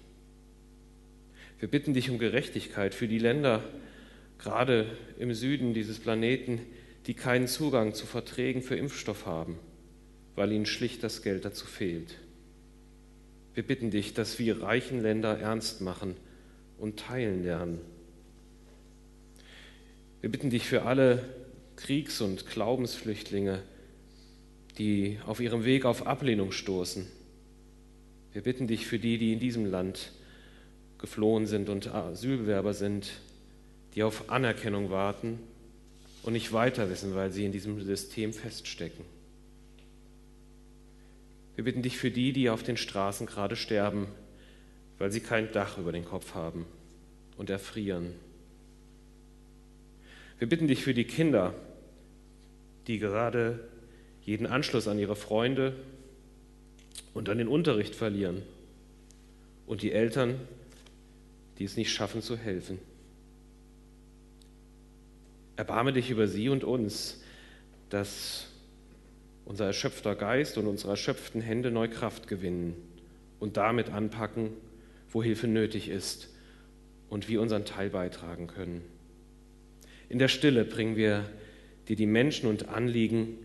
Wir 1.58 1.68
bitten 1.68 1.94
dich 1.94 2.10
um 2.10 2.18
Gerechtigkeit 2.18 2.94
für 2.94 3.08
die 3.08 3.18
Länder, 3.18 3.62
gerade 4.38 4.86
im 5.18 5.32
Süden 5.32 5.72
dieses 5.72 5.98
Planeten, 5.98 6.60
die 7.06 7.14
keinen 7.14 7.46
Zugang 7.46 7.94
zu 7.94 8.06
Verträgen 8.06 8.62
für 8.62 8.76
Impfstoff 8.76 9.26
haben, 9.26 9.58
weil 10.34 10.52
ihnen 10.52 10.66
schlicht 10.66 11.02
das 11.02 11.22
Geld 11.22 11.44
dazu 11.44 11.66
fehlt. 11.66 12.16
Wir 13.54 13.62
bitten 13.62 13.90
dich, 13.90 14.12
dass 14.12 14.38
wir 14.38 14.62
reichen 14.62 15.00
Länder 15.00 15.38
ernst 15.38 15.80
machen 15.80 16.16
und 16.78 16.98
teilen 16.98 17.42
lernen. 17.42 17.80
Wir 20.20 20.30
bitten 20.30 20.50
dich 20.50 20.64
für 20.64 20.82
alle 20.82 21.24
Kriegs- 21.76 22.20
und 22.20 22.46
Glaubensflüchtlinge, 22.46 23.62
die 24.76 25.18
auf 25.24 25.40
ihrem 25.40 25.64
Weg 25.64 25.86
auf 25.86 26.06
Ablehnung 26.06 26.52
stoßen. 26.52 27.06
Wir 28.36 28.42
bitten 28.42 28.66
dich 28.66 28.86
für 28.86 28.98
die, 28.98 29.16
die 29.16 29.32
in 29.32 29.40
diesem 29.40 29.64
Land 29.64 30.12
geflohen 30.98 31.46
sind 31.46 31.70
und 31.70 31.94
Asylbewerber 31.94 32.74
sind, 32.74 33.12
die 33.94 34.02
auf 34.02 34.28
Anerkennung 34.28 34.90
warten 34.90 35.38
und 36.22 36.34
nicht 36.34 36.52
weiter 36.52 36.90
wissen, 36.90 37.14
weil 37.14 37.32
sie 37.32 37.46
in 37.46 37.52
diesem 37.52 37.80
System 37.80 38.34
feststecken. 38.34 39.06
Wir 41.54 41.64
bitten 41.64 41.80
dich 41.80 41.96
für 41.96 42.10
die, 42.10 42.34
die 42.34 42.50
auf 42.50 42.62
den 42.62 42.76
Straßen 42.76 43.26
gerade 43.26 43.56
sterben, 43.56 44.06
weil 44.98 45.10
sie 45.10 45.20
kein 45.20 45.50
Dach 45.52 45.78
über 45.78 45.92
den 45.92 46.04
Kopf 46.04 46.34
haben 46.34 46.66
und 47.38 47.48
erfrieren. 47.48 48.12
Wir 50.38 50.46
bitten 50.46 50.68
dich 50.68 50.82
für 50.82 50.92
die 50.92 51.04
Kinder, 51.04 51.54
die 52.86 52.98
gerade 52.98 53.66
jeden 54.26 54.46
Anschluss 54.46 54.88
an 54.88 54.98
ihre 54.98 55.16
Freunde 55.16 55.74
und 57.14 57.28
an 57.28 57.38
den 57.38 57.48
Unterricht 57.48 57.94
verlieren 57.94 58.42
und 59.66 59.82
die 59.82 59.92
Eltern, 59.92 60.40
die 61.58 61.64
es 61.64 61.76
nicht 61.76 61.92
schaffen 61.92 62.22
zu 62.22 62.36
helfen. 62.36 62.78
Erbarme 65.56 65.92
dich 65.92 66.10
über 66.10 66.28
sie 66.28 66.48
und 66.48 66.64
uns, 66.64 67.22
dass 67.88 68.48
unser 69.44 69.66
erschöpfter 69.66 70.14
Geist 70.14 70.58
und 70.58 70.66
unsere 70.66 70.90
erschöpften 70.90 71.40
Hände 71.40 71.70
neu 71.70 71.88
Kraft 71.88 72.28
gewinnen 72.28 72.74
und 73.38 73.56
damit 73.56 73.90
anpacken, 73.90 74.50
wo 75.10 75.22
Hilfe 75.22 75.46
nötig 75.46 75.88
ist 75.88 76.28
und 77.08 77.28
wir 77.28 77.40
unseren 77.40 77.64
Teil 77.64 77.90
beitragen 77.90 78.48
können. 78.48 78.82
In 80.08 80.18
der 80.18 80.28
Stille 80.28 80.64
bringen 80.64 80.96
wir 80.96 81.24
dir 81.88 81.96
die 81.96 82.06
Menschen 82.06 82.48
und 82.48 82.68
Anliegen, 82.68 83.38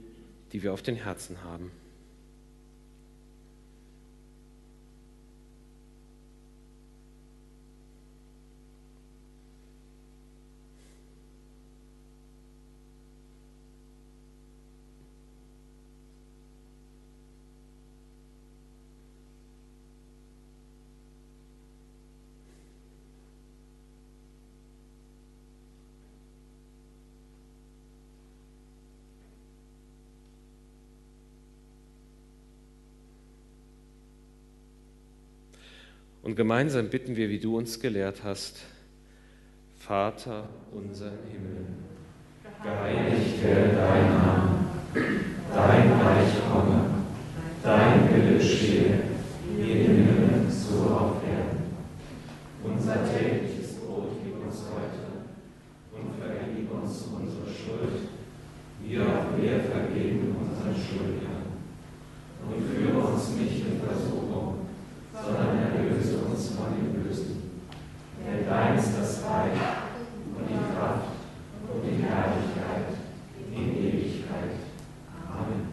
die 0.52 0.64
wir 0.64 0.74
auf 0.74 0.82
den 0.82 0.96
Herzen 0.96 1.44
haben. 1.44 1.72
Und 36.24 36.36
gemeinsam 36.36 36.90
bitten 36.90 37.16
wir, 37.16 37.30
wie 37.30 37.40
du 37.40 37.58
uns 37.58 37.80
gelehrt 37.80 38.24
hast, 38.24 38.60
Vater 39.80 40.48
unser 40.72 41.08
im 41.08 41.32
Himmel, 41.32 41.66
geheiligt 42.64 43.44
werde 43.44 43.76
dein 43.76 44.10
Name, 44.14 44.66
dein 45.52 45.92
Reich 46.00 46.34
komme, 46.52 46.82
dein 47.64 48.14
Wille 48.14 48.38
geschehe, 48.38 49.00
wie 49.58 49.72
im 49.72 49.96
Himmel, 50.06 50.52
so 50.52 50.92
auf 50.92 51.24
Erden. 51.28 51.64
Unser 52.64 52.98
tägliches 53.04 53.78
Brot 53.78 54.12
gib 54.24 54.46
uns 54.46 54.62
heute 54.72 55.26
und 55.92 56.14
vergib 56.22 56.72
uns 56.72 57.08
unsere 57.12 57.48
Schuld, 57.48 58.10
wie 58.84 59.00
auch 59.00 59.42
wir 59.42 59.60
vergeben 59.60 60.36
unseren 60.40 60.76
Schuldigern. 60.76 61.42
Und 62.46 62.64
führe 62.64 63.00
uns 63.08 63.30
nicht 63.30 63.66
in 63.66 63.82
Versuchung, 63.82 64.68
sondern 65.14 65.58
erlöse 65.58 66.18
uns 66.18 66.50
von 66.50 66.74
dem 66.76 67.04
Bösen. 67.04 67.42
Denn 68.26 68.46
dein 68.48 68.78
ist 68.78 68.98
das 68.98 69.24
Reich 69.24 69.60
und 70.36 70.50
die 70.50 70.74
Kraft 70.74 71.10
und 71.72 71.82
die 71.84 72.04
Herrlichkeit 72.04 72.98
in 73.56 73.78
Ewigkeit. 73.78 74.58
Amen. 75.30 75.68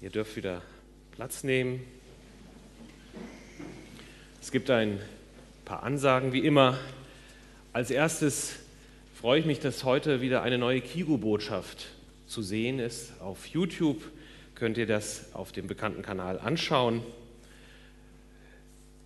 Ihr 0.00 0.10
dürft 0.22 0.36
wieder 0.36 0.62
Platz 1.10 1.42
nehmen. 1.42 1.80
Es 4.40 4.52
gibt 4.52 4.70
ein 4.70 5.00
paar 5.64 5.82
Ansagen 5.82 6.32
wie 6.32 6.46
immer. 6.46 6.78
Als 7.72 7.90
erstes 7.90 8.52
freue 9.20 9.40
ich 9.40 9.46
mich, 9.46 9.58
dass 9.58 9.82
heute 9.82 10.20
wieder 10.20 10.42
eine 10.42 10.58
neue 10.58 10.80
Kigo-Botschaft 10.80 11.88
zu 12.28 12.40
sehen 12.40 12.78
ist. 12.78 13.20
Auf 13.20 13.46
YouTube 13.46 14.00
könnt 14.54 14.78
ihr 14.78 14.86
das 14.86 15.34
auf 15.34 15.50
dem 15.50 15.66
bekannten 15.66 16.02
Kanal 16.02 16.38
anschauen. 16.38 17.02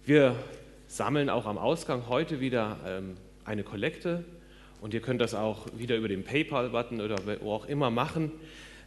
Wir 0.04 0.36
sammeln 0.86 1.30
auch 1.30 1.46
am 1.46 1.56
Ausgang 1.56 2.08
heute 2.10 2.40
wieder 2.40 2.78
ähm, 2.86 3.16
eine 3.46 3.62
Kollekte 3.62 4.22
und 4.82 4.92
ihr 4.92 5.00
könnt 5.00 5.22
das 5.22 5.32
auch 5.32 5.66
wieder 5.78 5.96
über 5.96 6.08
den 6.08 6.24
PayPal-Button 6.24 7.00
oder 7.00 7.16
wo 7.40 7.54
auch 7.54 7.64
immer 7.64 7.90
machen. 7.90 8.32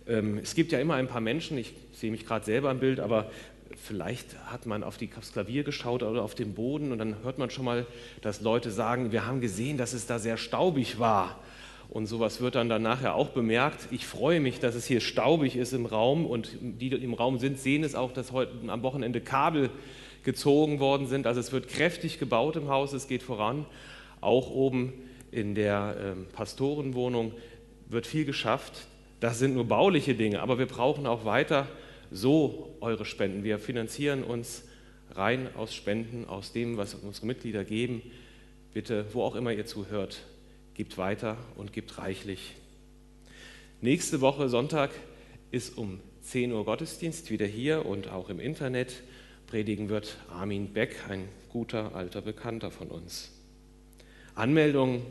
Ähm, 0.09 0.39
es 0.41 0.55
gibt 0.55 0.71
ja 0.71 0.79
immer 0.79 0.95
ein 0.95 1.07
paar 1.07 1.21
Menschen, 1.21 1.57
ich 1.57 1.73
sehe 1.93 2.11
mich 2.11 2.25
gerade 2.25 2.43
selber 2.43 2.71
im 2.71 2.79
Bild, 2.79 2.99
aber 2.99 3.29
vielleicht 3.77 4.35
hat 4.47 4.65
man 4.65 4.83
auf 4.83 4.97
das 4.97 5.31
Klavier 5.31 5.63
geschaut 5.63 6.03
oder 6.03 6.23
auf 6.23 6.35
den 6.35 6.53
Boden 6.53 6.91
und 6.91 6.97
dann 6.97 7.23
hört 7.23 7.37
man 7.37 7.49
schon 7.49 7.65
mal, 7.65 7.85
dass 8.21 8.41
Leute 8.41 8.71
sagen, 8.71 9.11
wir 9.11 9.25
haben 9.25 9.39
gesehen, 9.39 9.77
dass 9.77 9.93
es 9.93 10.07
da 10.07 10.19
sehr 10.19 10.37
staubig 10.37 10.99
war. 10.99 11.39
Und 11.89 12.05
sowas 12.05 12.39
wird 12.39 12.53
dann, 12.53 12.69
dann 12.69 12.83
nachher 12.83 13.15
auch 13.15 13.29
bemerkt. 13.29 13.87
Ich 13.89 14.05
freue 14.05 14.39
mich, 14.39 14.59
dass 14.59 14.75
es 14.75 14.85
hier 14.85 15.01
staubig 15.01 15.55
ist 15.55 15.73
im 15.73 15.87
Raum 15.87 16.25
und 16.25 16.55
die, 16.61 16.89
die 16.91 16.97
im 16.97 17.15
Raum 17.15 17.39
sind, 17.39 17.57
sehen 17.57 17.83
es 17.83 17.95
auch, 17.95 18.11
dass 18.11 18.31
heute 18.31 18.51
am 18.67 18.83
Wochenende 18.83 19.21
Kabel 19.21 19.71
gezogen 20.23 20.79
worden 20.79 21.07
sind. 21.07 21.25
Also 21.25 21.39
es 21.39 21.51
wird 21.51 21.67
kräftig 21.67 22.19
gebaut 22.19 22.57
im 22.57 22.67
Haus, 22.67 22.93
es 22.93 23.07
geht 23.07 23.23
voran. 23.23 23.65
Auch 24.21 24.51
oben 24.51 24.93
in 25.31 25.55
der 25.55 25.95
ähm, 25.99 26.27
Pastorenwohnung 26.31 27.33
wird 27.87 28.05
viel 28.05 28.25
geschafft. 28.25 28.85
Das 29.19 29.39
sind 29.39 29.53
nur 29.53 29.65
bauliche 29.65 30.15
Dinge, 30.15 30.41
aber 30.41 30.59
wir 30.59 30.65
brauchen 30.65 31.05
auch 31.05 31.25
weiter 31.25 31.67
so 32.11 32.75
eure 32.79 33.05
Spenden. 33.05 33.43
Wir 33.43 33.59
finanzieren 33.59 34.23
uns 34.23 34.63
rein 35.11 35.49
aus 35.55 35.75
Spenden, 35.75 36.25
aus 36.25 36.53
dem, 36.53 36.77
was 36.77 36.93
unsere 36.93 37.25
Mitglieder 37.27 37.63
geben. 37.63 38.01
Bitte, 38.73 39.05
wo 39.13 39.23
auch 39.23 39.35
immer 39.35 39.51
ihr 39.51 39.65
zuhört, 39.65 40.21
gebt 40.73 40.97
weiter 40.97 41.37
und 41.55 41.73
gebt 41.73 41.97
reichlich. 41.97 42.55
Nächste 43.81 44.21
Woche 44.21 44.49
Sonntag 44.49 44.91
ist 45.51 45.77
um 45.77 45.99
10 46.21 46.51
Uhr 46.51 46.65
Gottesdienst 46.65 47.31
wieder 47.31 47.45
hier 47.45 47.85
und 47.85 48.09
auch 48.09 48.29
im 48.29 48.39
Internet. 48.39 49.03
Predigen 49.47 49.89
wird 49.89 50.17
Armin 50.29 50.73
Beck, 50.73 50.95
ein 51.09 51.27
guter 51.49 51.95
alter 51.95 52.21
Bekannter 52.21 52.71
von 52.71 52.89
uns. 52.89 53.31
Anmeldungen 54.35 55.01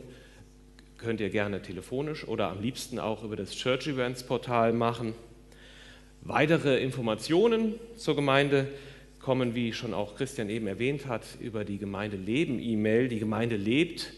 könnt 0.99 1.21
ihr 1.21 1.29
gerne 1.29 1.61
telefonisch 1.61 2.27
oder 2.27 2.49
am 2.49 2.61
liebsten 2.61 2.99
auch 2.99 3.23
über 3.23 3.35
das 3.35 3.55
Church 3.55 3.87
Events 3.87 4.23
Portal 4.23 4.73
machen. 4.73 5.13
Weitere 6.21 6.79
Informationen 6.83 7.75
zur 7.95 8.15
Gemeinde 8.15 8.67
kommen, 9.19 9.55
wie 9.55 9.71
schon 9.73 9.93
auch 9.93 10.15
Christian 10.15 10.49
eben 10.49 10.67
erwähnt 10.67 11.07
hat, 11.07 11.23
über 11.39 11.63
die 11.63 11.77
Gemeinde 11.77 12.17
Leben 12.17 12.59
E-Mail. 12.59 13.07
Die 13.07 13.19
Gemeinde 13.19 13.55
lebt 13.55 14.13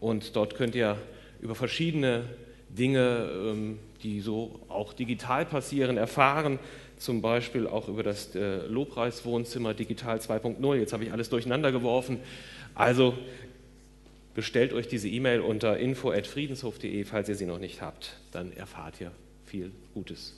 und 0.00 0.34
dort 0.34 0.56
könnt 0.56 0.74
ihr 0.74 0.98
über 1.40 1.54
verschiedene 1.54 2.24
Dinge, 2.68 3.30
ähm, 3.32 3.78
die 4.02 4.20
so 4.20 4.60
auch 4.68 4.92
digital 4.92 5.46
passieren, 5.46 5.96
erfahren 5.96 6.58
zum 6.98 7.20
Beispiel 7.20 7.66
auch 7.66 7.88
über 7.88 8.02
das 8.02 8.34
äh, 8.34 8.66
Lobpreiswohnzimmer 8.66 9.74
Digital 9.74 10.18
2.0. 10.18 10.74
Jetzt 10.76 10.92
habe 10.92 11.04
ich 11.04 11.12
alles 11.12 11.28
durcheinander 11.28 11.70
geworfen. 11.70 12.18
Also 12.74 13.14
bestellt 14.36 14.74
euch 14.74 14.86
diese 14.86 15.08
E-Mail 15.08 15.40
unter 15.40 15.78
info.friedenshof.de, 15.78 17.04
falls 17.04 17.28
ihr 17.30 17.34
sie 17.34 17.46
noch 17.46 17.58
nicht 17.58 17.80
habt. 17.80 18.18
Dann 18.30 18.52
erfahrt 18.52 19.00
ihr 19.00 19.10
viel 19.46 19.72
Gutes. 19.94 20.34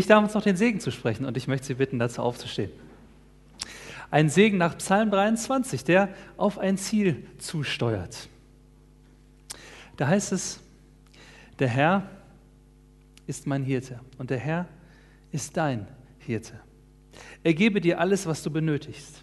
Ich 0.00 0.06
darf 0.06 0.24
uns 0.24 0.32
noch 0.32 0.42
den 0.42 0.56
Segen 0.56 0.80
zu 0.80 0.90
sprechen 0.90 1.26
und 1.26 1.36
ich 1.36 1.46
möchte 1.46 1.66
Sie 1.66 1.74
bitten, 1.74 1.98
dazu 1.98 2.22
aufzustehen. 2.22 2.70
Ein 4.10 4.30
Segen 4.30 4.56
nach 4.56 4.78
Psalm 4.78 5.10
23, 5.10 5.84
der 5.84 6.08
auf 6.38 6.56
ein 6.56 6.78
Ziel 6.78 7.26
zusteuert. 7.36 8.30
Da 9.98 10.08
heißt 10.08 10.32
es, 10.32 10.58
der 11.58 11.68
Herr 11.68 12.08
ist 13.26 13.46
mein 13.46 13.62
Hirte 13.62 14.00
und 14.16 14.30
der 14.30 14.38
Herr 14.38 14.68
ist 15.32 15.58
dein 15.58 15.86
Hirte. 16.20 16.54
Er 17.42 17.52
gebe 17.52 17.82
dir 17.82 18.00
alles, 18.00 18.24
was 18.24 18.42
du 18.42 18.50
benötigst. 18.50 19.22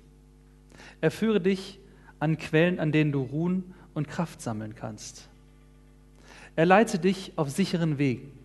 Er 1.01 1.09
führe 1.09 1.41
dich 1.41 1.79
an 2.19 2.37
Quellen, 2.37 2.79
an 2.79 2.91
denen 2.91 3.11
du 3.11 3.23
ruhen 3.23 3.73
und 3.95 4.07
Kraft 4.09 4.43
sammeln 4.43 4.75
kannst. 4.75 5.27
Er 6.55 6.67
leite 6.67 6.99
dich 6.99 7.33
auf 7.35 7.49
sicheren 7.49 7.97
Wegen. 7.97 8.36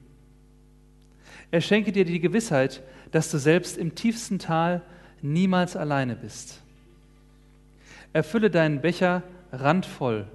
Er 1.53 1.61
schenke 1.61 1.93
dir 1.93 2.07
die 2.07 2.19
Gewissheit, 2.19 2.83
dass 3.13 3.31
du 3.31 3.39
selbst 3.39 3.77
im 3.77 3.95
tiefsten 3.95 4.39
Tal 4.39 4.83
niemals 5.21 5.77
alleine 5.77 6.17
bist. 6.17 6.63
Erfülle 8.15 8.51
deinen 8.51 8.81
Becher 8.81 9.23
randvoll 9.53 10.27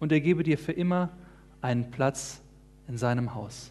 und 0.00 0.10
er 0.12 0.20
gebe 0.20 0.42
dir 0.42 0.58
für 0.58 0.72
immer 0.72 1.10
einen 1.62 1.90
Platz 1.90 2.40
in 2.88 2.98
seinem 2.98 3.34
Haus. 3.34 3.70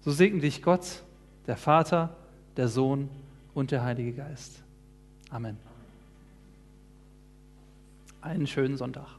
So 0.00 0.10
segne 0.10 0.40
dich 0.40 0.60
Gott, 0.60 1.02
der 1.46 1.56
Vater, 1.56 2.16
der 2.56 2.66
Sohn 2.66 3.08
und 3.54 3.70
der 3.70 3.84
Heilige 3.84 4.12
Geist. 4.12 4.60
Amen. 5.30 5.56
Einen 8.20 8.48
schönen 8.48 8.76
Sonntag. 8.76 9.17